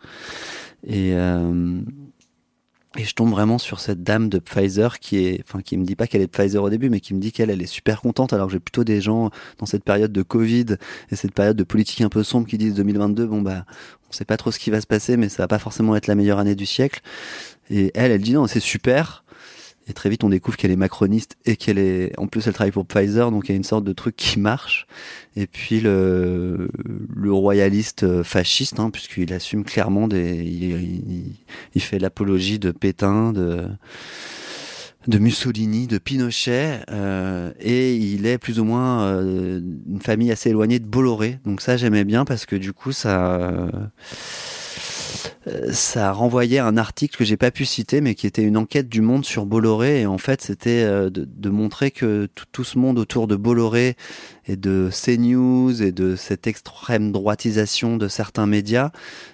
Et 2.98 3.04
je 3.04 3.14
tombe 3.14 3.30
vraiment 3.30 3.58
sur 3.58 3.80
cette 3.80 4.04
dame 4.04 4.30
de 4.30 4.40
Pfizer 4.40 5.00
qui 5.00 5.26
est, 5.26 5.44
enfin, 5.46 5.62
qui 5.62 5.78
me 5.78 5.86
dit 5.86 5.96
pas 5.96 6.08
qu'elle 6.08 6.22
est 6.22 6.28
Pfizer 6.28 6.64
au 6.64 6.70
début, 6.70 6.90
mais 6.90 7.00
qui 7.00 7.14
me 7.14 7.20
dit 7.20 7.32
qu'elle, 7.32 7.50
elle 7.50 7.62
est 7.62 7.68
super 7.68 8.02
contente. 8.02 8.34
Alors 8.34 8.50
j'ai 8.50 8.60
plutôt 8.60 8.84
des 8.84 9.02
gens 9.02 9.32
dans 9.58 9.66
cette 9.66 9.84
période 9.84 10.12
de 10.12 10.22
Covid 10.22 10.78
et 11.12 11.16
cette 11.16 11.34
période 11.34 11.58
de 11.58 11.64
politique 11.64 12.02
un 12.02 12.10
peu 12.10 12.24
sombre 12.24 12.48
qui 12.48 12.58
disent 12.58 12.76
2022, 12.76 13.26
bon 13.26 13.42
bah, 13.42 13.66
on 14.10 14.14
sait 14.14 14.26
pas 14.26 14.38
trop 14.38 14.52
ce 14.52 14.60
qui 14.60 14.70
va 14.70 14.80
se 14.80 14.88
passer, 14.88 15.18
mais 15.18 15.30
ça 15.30 15.44
va 15.44 15.48
pas 15.48 15.60
forcément 15.60 15.96
être 15.96 16.08
la 16.08 16.16
meilleure 16.16 16.40
année 16.40 16.56
du 16.56 16.66
siècle. 16.66 17.02
Et 17.70 17.92
elle, 17.96 18.12
elle 18.12 18.22
dit 18.22 18.34
non, 18.34 18.48
c'est 18.48 18.60
super. 18.60 19.25
Et 19.88 19.94
très 19.94 20.10
vite, 20.10 20.24
on 20.24 20.30
découvre 20.30 20.58
qu'elle 20.58 20.72
est 20.72 20.76
macroniste 20.76 21.36
et 21.46 21.56
qu'elle 21.58 21.78
est, 21.78 22.18
en 22.18 22.26
plus, 22.28 22.48
elle 22.48 22.54
travaille 22.54 22.72
pour 22.72 22.86
Pfizer, 22.88 23.30
donc 23.30 23.48
il 23.48 23.52
y 23.52 23.54
a 23.54 23.58
une 23.58 23.64
sorte 23.64 23.84
de 23.84 23.94
truc 23.94 24.16
qui 24.16 24.40
marche. 24.40 24.88
Et 25.36 25.46
puis 25.48 25.80
le, 25.80 26.70
le 27.16 27.32
royaliste 27.32 28.04
euh, 28.04 28.24
fasciste, 28.24 28.80
hein, 28.80 28.90
puisqu'il 28.90 29.32
assume 29.32 29.64
clairement 29.64 30.08
des, 30.08 30.38
il, 30.44 30.64
il- 30.72 31.36
il 31.76 31.82
fait 31.82 32.00
l'apologie 32.00 32.58
de 32.58 32.72
Pétain, 32.72 33.32
de 33.32 33.68
de 35.08 35.20
Mussolini, 35.20 35.86
de 35.86 36.00
Pinochet, 36.00 36.80
euh, 36.90 37.52
et 37.60 37.96
il 37.96 38.26
est 38.26 38.40
plus 38.40 38.60
ou 38.60 38.64
moins 38.64 39.04
euh, 39.04 39.62
une 39.88 40.02
famille 40.02 40.32
assez 40.32 40.50
éloignée 40.50 40.80
de 40.80 40.86
Bolloré. 40.88 41.38
Donc 41.46 41.62
ça, 41.62 41.78
j'aimais 41.78 42.04
bien 42.06 42.26
parce 42.26 42.48
que 42.48 42.56
du 42.56 42.74
coup, 42.74 42.92
ça, 42.92 43.36
euh, 43.36 43.70
ça 45.72 46.12
renvoyait 46.12 46.58
à 46.58 46.66
un 46.66 46.76
article 46.76 47.18
que 47.18 47.24
j'ai 47.24 47.38
pas 47.38 47.52
pu 47.52 47.66
citer, 47.66 48.02
mais 48.02 48.16
qui 48.16 48.26
était 48.26 48.42
une 48.42 48.58
enquête 48.58 48.90
du 48.90 49.02
Monde 49.02 49.26
sur 49.26 49.46
Bolloré. 49.46 50.02
Et 50.02 50.06
en 50.08 50.18
fait, 50.18 50.42
c'était 50.42 50.84
euh, 50.84 51.10
de, 51.12 51.50
montrer 51.50 51.92
que 51.92 52.28
tout, 52.52 52.64
ce 52.64 52.80
monde 52.80 52.98
autour 52.98 53.28
de 53.28 53.36
Bolloré 53.36 53.96
et 54.48 54.56
de 54.56 54.90
CNews 54.92 55.84
et 55.84 55.92
de 55.92 56.16
cette 56.16 56.48
extrême 56.48 57.12
droitisation 57.12 57.98
de 57.98 58.08
certains 58.08 58.48
médias, 58.48 58.92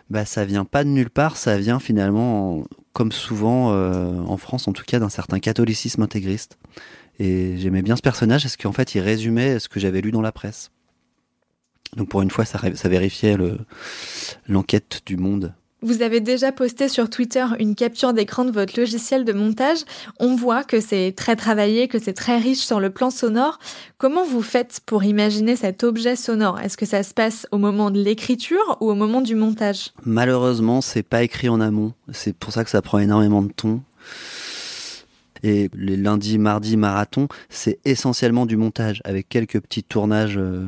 bah, 0.10 0.26
ça 0.26 0.44
vient 0.44 0.66
pas 0.66 0.84
de 0.84 0.90
nulle 0.90 1.10
part, 1.10 1.38
ça 1.38 1.58
vient 1.58 1.80
finalement, 1.80 2.66
comme 2.92 3.14
souvent 3.14 3.72
euh, 3.72 4.18
en 4.28 4.38
France 4.38 4.68
en 4.68 4.74
tout 4.74 4.84
cas, 4.86 5.00
d'un 5.00 5.10
certain 5.10 5.40
catholicisme 5.40 6.02
intégriste. 6.02 6.58
Et 7.20 7.56
j'aimais 7.58 7.82
bien 7.82 7.96
ce 7.96 8.02
personnage 8.02 8.44
parce 8.44 8.58
qu'en 8.58 8.74
fait, 8.74 8.96
il 8.96 9.00
résumait 9.00 9.60
ce 9.60 9.70
que 9.70 9.80
j'avais 9.80 10.02
lu 10.02 10.12
dans 10.12 10.22
la 10.22 10.32
presse. 10.34 10.72
Donc 11.96 12.10
pour 12.10 12.22
une 12.22 12.32
fois, 12.32 12.46
ça, 12.46 12.60
vérifiait 12.90 13.38
le- 13.38 13.60
l'enquête 14.48 15.02
du 15.06 15.18
monde. 15.18 15.54
Vous 15.84 16.04
avez 16.04 16.20
déjà 16.20 16.52
posté 16.52 16.88
sur 16.88 17.10
Twitter 17.10 17.44
une 17.58 17.74
capture 17.74 18.14
d'écran 18.14 18.46
de 18.46 18.52
votre 18.52 18.80
logiciel 18.80 19.26
de 19.26 19.34
montage. 19.34 19.80
On 20.20 20.36
voit 20.36 20.64
que 20.64 20.80
c'est 20.80 21.12
très 21.18 21.36
travaillé, 21.36 21.88
que 21.88 21.98
c'est 21.98 22.14
très 22.14 22.38
riche 22.38 22.60
sur 22.60 22.80
le 22.80 22.92
plan 22.92 23.10
sonore. 23.10 23.58
Comment 23.98 24.24
vous 24.24 24.44
faites 24.44 24.82
pour 24.86 25.04
imaginer 25.04 25.56
cet 25.56 25.84
objet 25.84 26.16
sonore? 26.16 26.60
Est-ce 26.60 26.78
que 26.78 26.86
ça 26.86 27.02
se 27.02 27.16
passe 27.16 27.48
au 27.52 27.58
moment 27.58 27.90
de 27.90 28.00
l'écriture 28.00 28.78
ou 28.80 28.92
au 28.92 28.96
moment 28.96 29.22
du 29.22 29.34
montage? 29.34 29.90
Malheureusement, 30.06 30.82
c'est 30.82 31.02
pas 31.02 31.24
écrit 31.24 31.50
en 31.50 31.60
amont. 31.60 31.94
C'est 32.12 32.36
pour 32.36 32.54
ça 32.54 32.64
que 32.64 32.70
ça 32.70 32.84
prend 32.84 33.00
énormément 33.00 33.42
de 33.42 33.52
temps. 33.52 33.82
Et 35.42 35.72
les 35.74 35.98
lundis, 35.98 36.38
mardis, 36.38 36.78
marathon, 36.78 37.28
c'est 37.50 37.80
essentiellement 37.86 38.46
du 38.46 38.56
montage 38.56 39.02
avec 39.04 39.28
quelques 39.30 39.60
petits 39.60 39.84
tournages 39.84 40.38
euh, 40.38 40.68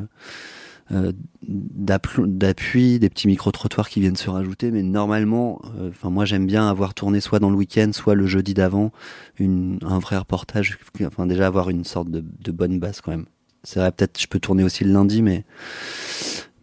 d'appui, 1.42 2.98
des 2.98 3.08
petits 3.08 3.26
micro-trottoirs 3.26 3.88
qui 3.88 4.00
viennent 4.00 4.16
se 4.16 4.30
rajouter. 4.30 4.70
Mais 4.70 4.82
normalement, 4.82 5.60
euh, 5.78 5.90
enfin 5.90 6.10
moi 6.10 6.24
j'aime 6.24 6.46
bien 6.46 6.68
avoir 6.68 6.94
tourné 6.94 7.20
soit 7.20 7.38
dans 7.38 7.50
le 7.50 7.56
week-end, 7.56 7.90
soit 7.92 8.14
le 8.14 8.26
jeudi 8.26 8.54
d'avant, 8.54 8.92
un 9.40 9.98
vrai 9.98 10.18
reportage. 10.18 10.78
Enfin 11.04 11.26
déjà 11.26 11.46
avoir 11.46 11.70
une 11.70 11.84
sorte 11.84 12.10
de, 12.10 12.22
de 12.22 12.52
bonne 12.52 12.78
base 12.78 13.00
quand 13.00 13.10
même. 13.10 13.26
C'est 13.62 13.80
vrai, 13.80 13.90
peut-être 13.92 14.20
je 14.20 14.26
peux 14.26 14.38
tourner 14.38 14.62
aussi 14.62 14.84
le 14.84 14.92
lundi, 14.92 15.22
mais 15.22 15.44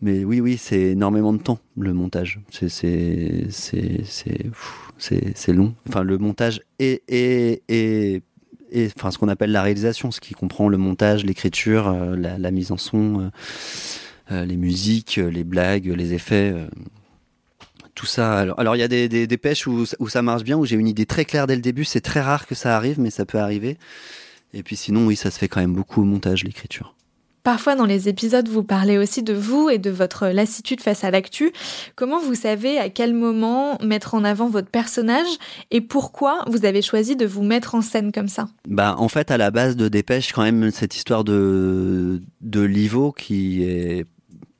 mais 0.03 0.25
oui, 0.25 0.39
oui, 0.39 0.57
c'est 0.57 0.81
énormément 0.81 1.33
de 1.33 1.37
temps 1.37 1.59
le 1.77 1.93
montage. 1.93 2.39
C'est 2.49 2.69
c'est 2.69 3.49
c'est 4.97 5.53
long. 5.53 5.75
Enfin, 5.87 6.03
le 6.03 6.17
montage 6.17 6.61
et 6.79 7.03
et 7.07 7.63
et 7.69 8.23
et 8.71 8.89
enfin 8.95 9.11
ce 9.11 9.17
qu'on 9.17 9.27
appelle 9.27 9.51
la 9.51 9.61
réalisation, 9.61 10.11
ce 10.11 10.19
qui 10.19 10.33
comprend 10.33 10.69
le 10.69 10.77
montage, 10.77 11.25
l'écriture, 11.25 11.87
euh, 11.87 12.15
la, 12.15 12.37
la 12.37 12.51
mise 12.51 12.71
en 12.71 12.77
son, 12.77 13.19
euh, 13.19 13.23
euh, 13.23 13.29
les 14.45 14.57
musiques, 14.57 15.17
euh, 15.17 15.29
les 15.29 15.43
blagues, 15.43 15.85
les 15.87 16.13
effets. 16.13 16.51
euh, 16.55 16.67
tout 17.93 18.05
ça. 18.05 18.39
Alors, 18.39 18.59
alors 18.59 18.75
il 18.75 18.79
y 18.79 18.83
a 18.83 18.87
des, 18.87 19.09
des, 19.09 19.27
des 19.27 19.37
pêches 19.37 19.67
où, 19.67 19.83
où 19.99 20.07
ça 20.09 20.21
marche 20.21 20.43
bien, 20.43 20.57
où 20.57 20.65
j'ai 20.65 20.77
une 20.77 20.87
idée 20.87 21.05
très 21.05 21.25
claire 21.25 21.45
dès 21.45 21.55
le 21.55 21.61
début. 21.61 21.83
C'est 21.83 22.01
très 22.01 22.21
rare 22.21 22.47
que 22.47 22.55
ça 22.55 22.75
arrive, 22.75 22.99
mais 22.99 23.09
ça 23.09 23.25
peut 23.25 23.37
arriver. 23.37 23.77
Et 24.53 24.63
puis 24.63 24.75
sinon, 24.75 25.05
oui, 25.07 25.15
ça 25.15 25.29
se 25.31 25.37
fait 25.37 25.47
quand 25.47 25.61
même 25.61 25.73
beaucoup 25.73 26.01
au 26.01 26.05
montage, 26.05 26.43
l'écriture. 26.43 26.95
Parfois 27.43 27.75
dans 27.75 27.87
les 27.87 28.07
épisodes, 28.07 28.47
vous 28.47 28.63
parlez 28.63 28.99
aussi 28.99 29.23
de 29.23 29.33
vous 29.33 29.69
et 29.69 29.79
de 29.79 29.89
votre 29.89 30.27
lassitude 30.27 30.79
face 30.79 31.03
à 31.03 31.09
l'actu. 31.09 31.51
Comment 31.95 32.19
vous 32.19 32.35
savez 32.35 32.77
à 32.77 32.89
quel 32.89 33.15
moment 33.15 33.79
mettre 33.83 34.13
en 34.13 34.23
avant 34.23 34.47
votre 34.47 34.69
personnage 34.69 35.25
et 35.71 35.81
pourquoi 35.81 36.45
vous 36.47 36.65
avez 36.65 36.83
choisi 36.83 37.15
de 37.15 37.25
vous 37.25 37.41
mettre 37.41 37.73
en 37.73 37.81
scène 37.81 38.11
comme 38.11 38.27
ça? 38.27 38.47
Bah, 38.67 38.95
en 38.99 39.07
fait, 39.07 39.31
à 39.31 39.37
la 39.37 39.49
base 39.49 39.75
de 39.75 39.87
Dépêche, 39.87 40.33
quand 40.33 40.43
même, 40.43 40.69
cette 40.69 40.95
histoire 40.95 41.23
de, 41.23 42.21
de 42.41 42.61
Livo 42.61 43.11
qui 43.11 43.63
est, 43.63 44.05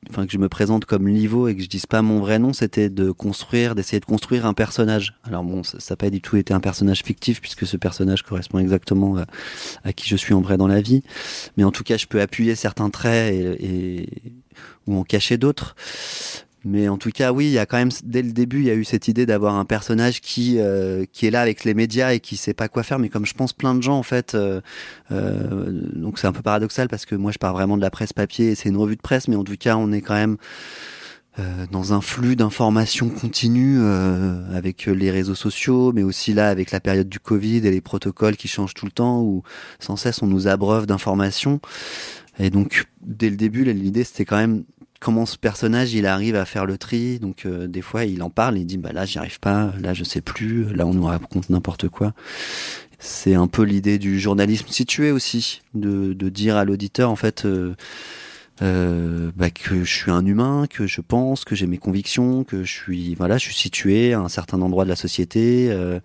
enfin, 0.10 0.26
que 0.26 0.32
je 0.32 0.38
me 0.38 0.50
présente 0.50 0.86
comme 0.86 1.08
Livo 1.08 1.48
et 1.48 1.56
que 1.56 1.62
je 1.62 1.70
dise 1.70 1.86
pas 1.86 2.02
mon 2.02 2.20
vrai 2.20 2.40
nom, 2.40 2.54
c'était 2.54 2.90
de 2.90 3.12
construire, 3.12 3.76
d'essayer 3.76 4.00
de 4.00 4.06
construire 4.06 4.46
un 4.46 4.54
personnage. 4.54 5.14
Alors 5.24 5.44
bon, 5.44 5.64
ça 5.64 5.78
n'a 5.90 5.96
pas 5.96 6.10
du 6.10 6.22
tout 6.22 6.38
été 6.38 6.54
un 6.54 6.60
personnage 6.60 7.04
fictif 7.04 7.42
puisque 7.42 7.66
ce 7.66 7.78
personnage 7.78 8.24
correspond 8.24 8.60
exactement 8.60 9.18
à, 9.18 9.26
à 9.84 9.94
qui 9.94 10.08
je 10.08 10.16
suis 10.16 10.34
en 10.34 10.42
vrai 10.42 10.58
dans 10.58 10.68
la 10.68 10.82
vie. 10.82 11.04
Mais 11.58 11.64
en 11.64 11.72
tout 11.72 11.84
cas, 11.84 11.98
je 11.98 12.08
peux 12.08 12.22
appuyer 12.22 12.56
certains 12.56 12.90
traits 12.90 13.34
et, 13.34 14.00
et 14.00 14.34
ou 14.88 14.98
en 14.98 15.04
cacher 15.04 15.38
d'autres. 15.38 15.76
Mais 16.63 16.88
en 16.88 16.97
tout 16.97 17.10
cas, 17.10 17.32
oui, 17.32 17.45
il 17.45 17.52
y 17.52 17.58
a 17.58 17.65
quand 17.65 17.78
même 17.78 17.89
dès 18.04 18.21
le 18.21 18.32
début, 18.34 18.60
il 18.60 18.65
y 18.65 18.69
a 18.69 18.76
eu 18.76 18.84
cette 18.84 19.08
idée 19.08 19.26
d'avoir 19.26 19.56
un 19.56 19.65
personnage 19.65 20.21
qui 20.21 20.60
euh, 20.60 21.06
qui 21.12 21.26
est 21.26 21.32
là 21.32 21.41
avec 21.41 21.63
les 21.63 21.74
médias 21.74 22.13
et 22.13 22.19
qui 22.19 22.38
sait 22.38 22.54
pas 22.54 22.67
quoi 22.67 22.84
faire. 22.84 23.00
Mais 23.00 23.10
comme 23.10 23.26
je 23.26 23.34
pense 23.34 23.52
plein 23.52 23.74
de 23.74 23.82
gens 23.82 23.97
en 23.97 24.04
fait, 24.04 24.36
euh, 24.36 24.62
euh, 25.12 25.71
donc 25.95 26.19
c'est 26.19 26.28
un 26.28 26.32
peu 26.34 26.43
paradoxal 26.43 26.88
parce 26.88 27.06
que 27.06 27.15
moi 27.15 27.32
je 27.32 27.39
pars 27.39 27.54
vraiment 27.54 27.78
de 27.78 27.82
la 27.82 27.89
presse 27.89 28.13
papier 28.13 28.52
et 28.52 28.56
c'est 28.56 28.69
une 28.69 28.78
revue 28.78 28.95
de 28.95 29.02
presse, 29.02 29.28
mais 29.28 29.36
en 29.36 29.43
tout 29.43 29.58
cas 29.58 29.76
on 29.76 29.91
est 29.91 30.02
quand 30.02 30.13
même 30.13 30.38
euh, 31.39 31.65
dans 31.71 31.93
un 31.93 32.02
flux 32.02 32.36
d'informations 32.36 33.10
continu 33.10 33.78
euh, 33.80 34.56
avec 34.56 34.86
les 34.86 35.10
réseaux 35.10 35.34
sociaux, 35.34 35.93
mais 35.93 36.04
aussi 36.04 36.34
là 36.34 36.50
avec 36.50 36.71
la 36.71 36.80
période 36.80 37.10
du 37.10 37.19
Covid 37.19 37.65
et 37.65 37.71
les 37.71 37.82
protocoles 37.82 38.36
qui 38.36 38.47
changent 38.50 38.74
tout 38.74 38.86
le 38.86 38.91
temps 38.91 39.21
où 39.21 39.41
sans 39.80 39.95
cesse 39.95 40.21
on 40.21 40.28
nous 40.28 40.47
abreuve 40.47 40.86
d'informations. 40.86 41.60
Et 42.38 42.52
donc 42.52 42.86
dès 43.02 43.32
le 43.32 43.38
début, 43.38 43.63
l'idée 43.63 44.04
c'était 44.04 44.26
quand 44.26 44.38
même 44.38 44.63
comment 45.02 45.26
ce 45.26 45.38
personnage 45.38 45.94
il 45.94 46.06
arrive 46.06 46.38
à 46.38 46.46
faire 46.46 46.66
le 46.66 46.78
tri. 46.78 47.20
Donc 47.20 47.46
euh, 47.46 47.68
des 47.68 47.82
fois 47.82 48.06
il 48.06 48.24
en 48.24 48.30
parle, 48.30 48.58
il 48.58 48.66
dit 48.66 48.78
bah 48.78 48.94
là 48.94 49.04
j'y 49.04 49.18
arrive 49.18 49.42
pas, 49.42 49.74
là 49.82 49.94
je 49.94 50.06
sais 50.06 50.22
plus, 50.22 50.74
là 50.74 50.88
on 50.88 50.94
nous 50.94 51.04
raconte 51.04 51.50
n'importe 51.50 51.90
quoi. 51.90 52.14
C'est 53.00 53.34
un 53.34 53.48
peu 53.48 53.64
l'idée 53.64 53.98
du 53.98 54.20
journalisme 54.20 54.68
situé 54.70 55.12
aussi, 55.12 55.64
de, 55.74 56.14
dire 56.30 56.56
à 56.56 56.64
l'auditeur 56.64 57.10
en 57.10 57.16
fait 57.16 57.46
euh, 57.46 57.76
euh, 58.62 59.32
bah, 59.36 59.50
que 59.50 59.84
je 59.84 59.92
suis 59.92 60.12
un 60.12 60.26
humain, 60.26 60.66
que 60.70 60.86
je 60.86 61.02
pense, 61.02 61.46
que 61.46 61.56
j'ai 61.56 61.68
mes 61.68 61.78
convictions, 61.78 62.44
que 62.44 62.64
je 62.64 62.72
suis 62.72 63.16
voilà, 63.16 63.38
je 63.38 63.46
suis 63.46 63.56
situé 63.56 64.14
à 64.14 64.20
un 64.20 64.30
certain 64.30 64.62
endroit 64.62 64.84
de 64.84 64.90
la 64.90 64.96
société. 64.96 65.70
Euh, 65.72 66.00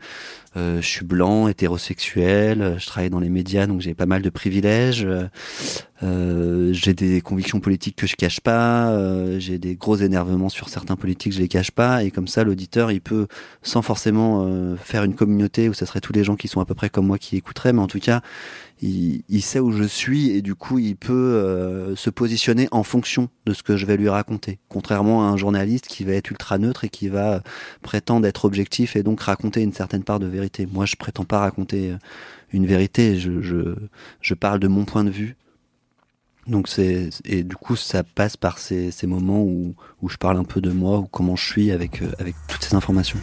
euh, 0.56 0.80
je 0.80 0.86
suis 0.86 1.04
blanc, 1.04 1.48
hétérosexuel, 1.48 2.62
euh, 2.62 2.78
je 2.78 2.86
travaille 2.86 3.10
dans 3.10 3.20
les 3.20 3.28
médias, 3.28 3.66
donc 3.66 3.82
j'ai 3.82 3.92
pas 3.92 4.06
mal 4.06 4.22
de 4.22 4.30
privilèges. 4.30 5.06
Euh, 6.02 6.72
j'ai 6.72 6.94
des 6.94 7.20
convictions 7.20 7.60
politiques 7.60 7.96
que 7.96 8.06
je 8.06 8.16
cache 8.16 8.40
pas. 8.40 8.90
euh, 8.90 9.38
j'ai 9.38 9.58
des 9.58 9.74
gros 9.76 9.96
énervements 9.96 10.48
sur 10.48 10.70
certains 10.70 10.96
politiques, 10.96 11.34
je 11.34 11.40
les 11.40 11.48
cache 11.48 11.72
pas. 11.72 12.04
Et 12.04 12.10
comme 12.10 12.26
ça, 12.26 12.42
l'auditeur, 12.42 12.90
il 12.90 13.02
peut, 13.02 13.26
sans 13.62 13.82
forcément 13.82 14.76
faire 14.82 15.04
une 15.04 15.14
communauté 15.14 15.68
où 15.68 15.74
ce 15.74 15.84
serait 15.84 16.00
tous 16.00 16.12
les 16.14 16.24
gens 16.24 16.36
qui 16.36 16.48
sont 16.48 16.60
à 16.60 16.64
peu 16.64 16.74
près 16.74 16.88
comme 16.88 17.06
moi 17.06 17.18
qui 17.18 17.36
écouteraient, 17.36 17.74
mais 17.74 17.82
en 17.82 17.86
tout 17.86 18.00
cas, 18.00 18.22
il, 18.82 19.42
sait 19.42 19.58
où 19.58 19.72
je 19.72 19.84
suis 19.84 20.30
et 20.30 20.42
du 20.42 20.54
coup, 20.54 20.78
il 20.78 20.96
peut 20.96 21.12
euh, 21.12 21.96
se 21.96 22.10
positionner 22.10 22.68
en 22.70 22.82
fonction 22.82 23.28
de 23.46 23.54
ce 23.54 23.62
que 23.62 23.76
je 23.76 23.86
vais 23.86 23.96
lui 23.96 24.08
raconter. 24.08 24.58
Contrairement 24.68 25.26
à 25.26 25.30
un 25.30 25.36
journaliste 25.36 25.86
qui 25.86 26.04
va 26.04 26.12
être 26.12 26.30
ultra 26.30 26.58
neutre 26.58 26.84
et 26.84 26.88
qui 26.88 27.08
va 27.08 27.42
prétendre 27.82 28.26
être 28.26 28.44
objectif 28.44 28.94
et 28.96 29.02
donc 29.02 29.20
raconter 29.22 29.62
une 29.62 29.72
certaine 29.72 30.02
part 30.02 30.20
de 30.20 30.26
vérité. 30.26 30.66
Moi, 30.66 30.84
je 30.84 30.96
prétends 30.96 31.24
pas 31.24 31.38
raconter 31.38 31.92
euh, 31.92 31.96
une 32.52 32.66
vérité. 32.66 33.18
Je, 33.18 33.40
je, 33.40 33.74
je 34.20 34.34
parle 34.34 34.60
de 34.60 34.68
mon 34.68 34.84
point 34.84 35.04
de 35.04 35.10
vue. 35.10 35.36
Donc 36.46 36.68
c'est 36.68 37.10
et 37.24 37.42
du 37.42 37.56
coup 37.56 37.74
ça 37.74 38.04
passe 38.04 38.36
par 38.36 38.58
ces, 38.58 38.92
ces 38.92 39.08
moments 39.08 39.42
où, 39.42 39.74
où 40.00 40.08
je 40.08 40.16
parle 40.16 40.36
un 40.36 40.44
peu 40.44 40.60
de 40.60 40.70
moi 40.70 40.98
ou 40.98 41.06
comment 41.06 41.34
je 41.34 41.44
suis 41.44 41.72
avec 41.72 42.02
euh, 42.02 42.12
avec 42.20 42.36
toutes 42.46 42.62
ces 42.62 42.76
informations. 42.76 43.18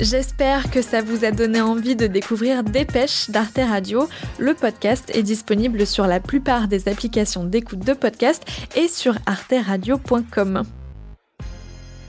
J'espère 0.00 0.72
que 0.72 0.82
ça 0.82 1.02
vous 1.02 1.24
a 1.24 1.30
donné 1.30 1.60
envie 1.60 1.94
de 1.94 2.08
découvrir 2.08 2.64
Dépêche 2.64 3.30
d'Arte 3.30 3.58
Radio. 3.58 4.08
Le 4.38 4.52
podcast 4.54 5.08
est 5.14 5.22
disponible 5.22 5.86
sur 5.86 6.08
la 6.08 6.18
plupart 6.18 6.66
des 6.66 6.88
applications 6.88 7.44
d'écoute 7.44 7.78
de 7.78 7.92
podcast 7.92 8.42
et 8.74 8.88
sur 8.88 9.14
arteradio.com. 9.26 10.64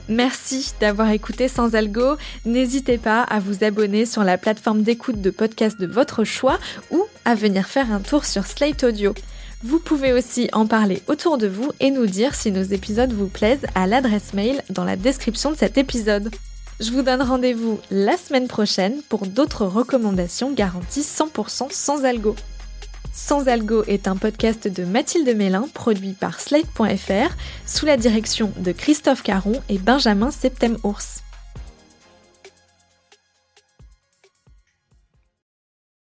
Merci 0.08 0.72
d'avoir 0.80 1.10
écouté 1.10 1.46
Sans 1.46 1.76
Algo. 1.76 2.16
N'hésitez 2.44 2.98
pas 2.98 3.22
à 3.22 3.38
vous 3.38 3.62
abonner 3.62 4.04
sur 4.04 4.24
la 4.24 4.36
plateforme 4.36 4.82
d'écoute 4.82 5.20
de 5.20 5.30
podcast 5.30 5.80
de 5.80 5.86
votre 5.86 6.24
choix 6.24 6.58
ou 6.90 7.04
à 7.24 7.36
venir 7.36 7.68
faire 7.68 7.92
un 7.92 8.00
tour 8.00 8.24
sur 8.24 8.46
Slate 8.46 8.82
Audio. 8.82 9.14
Vous 9.62 9.78
pouvez 9.78 10.12
aussi 10.12 10.48
en 10.52 10.66
parler 10.66 11.02
autour 11.06 11.38
de 11.38 11.46
vous 11.46 11.70
et 11.78 11.92
nous 11.92 12.06
dire 12.06 12.34
si 12.34 12.50
nos 12.50 12.62
épisodes 12.62 13.12
vous 13.12 13.28
plaisent 13.28 13.66
à 13.76 13.86
l'adresse 13.86 14.34
mail 14.34 14.62
dans 14.70 14.84
la 14.84 14.96
description 14.96 15.52
de 15.52 15.56
cet 15.56 15.78
épisode. 15.78 16.30
Je 16.78 16.90
vous 16.90 17.00
donne 17.00 17.22
rendez-vous 17.22 17.80
la 17.90 18.18
semaine 18.18 18.48
prochaine 18.48 19.00
pour 19.08 19.26
d'autres 19.26 19.64
recommandations 19.64 20.52
garanties 20.52 21.00
100% 21.00 21.72
sans 21.72 22.04
algo. 22.04 22.36
Sans 23.14 23.48
Algo 23.48 23.82
est 23.84 24.08
un 24.08 24.16
podcast 24.16 24.68
de 24.68 24.84
Mathilde 24.84 25.34
Mélin 25.34 25.68
produit 25.72 26.12
par 26.12 26.38
Slate.fr 26.38 27.34
sous 27.66 27.86
la 27.86 27.96
direction 27.96 28.52
de 28.58 28.72
Christophe 28.72 29.22
Caron 29.22 29.62
et 29.70 29.78
Benjamin 29.78 30.30
Septem-Ours. 30.30 31.22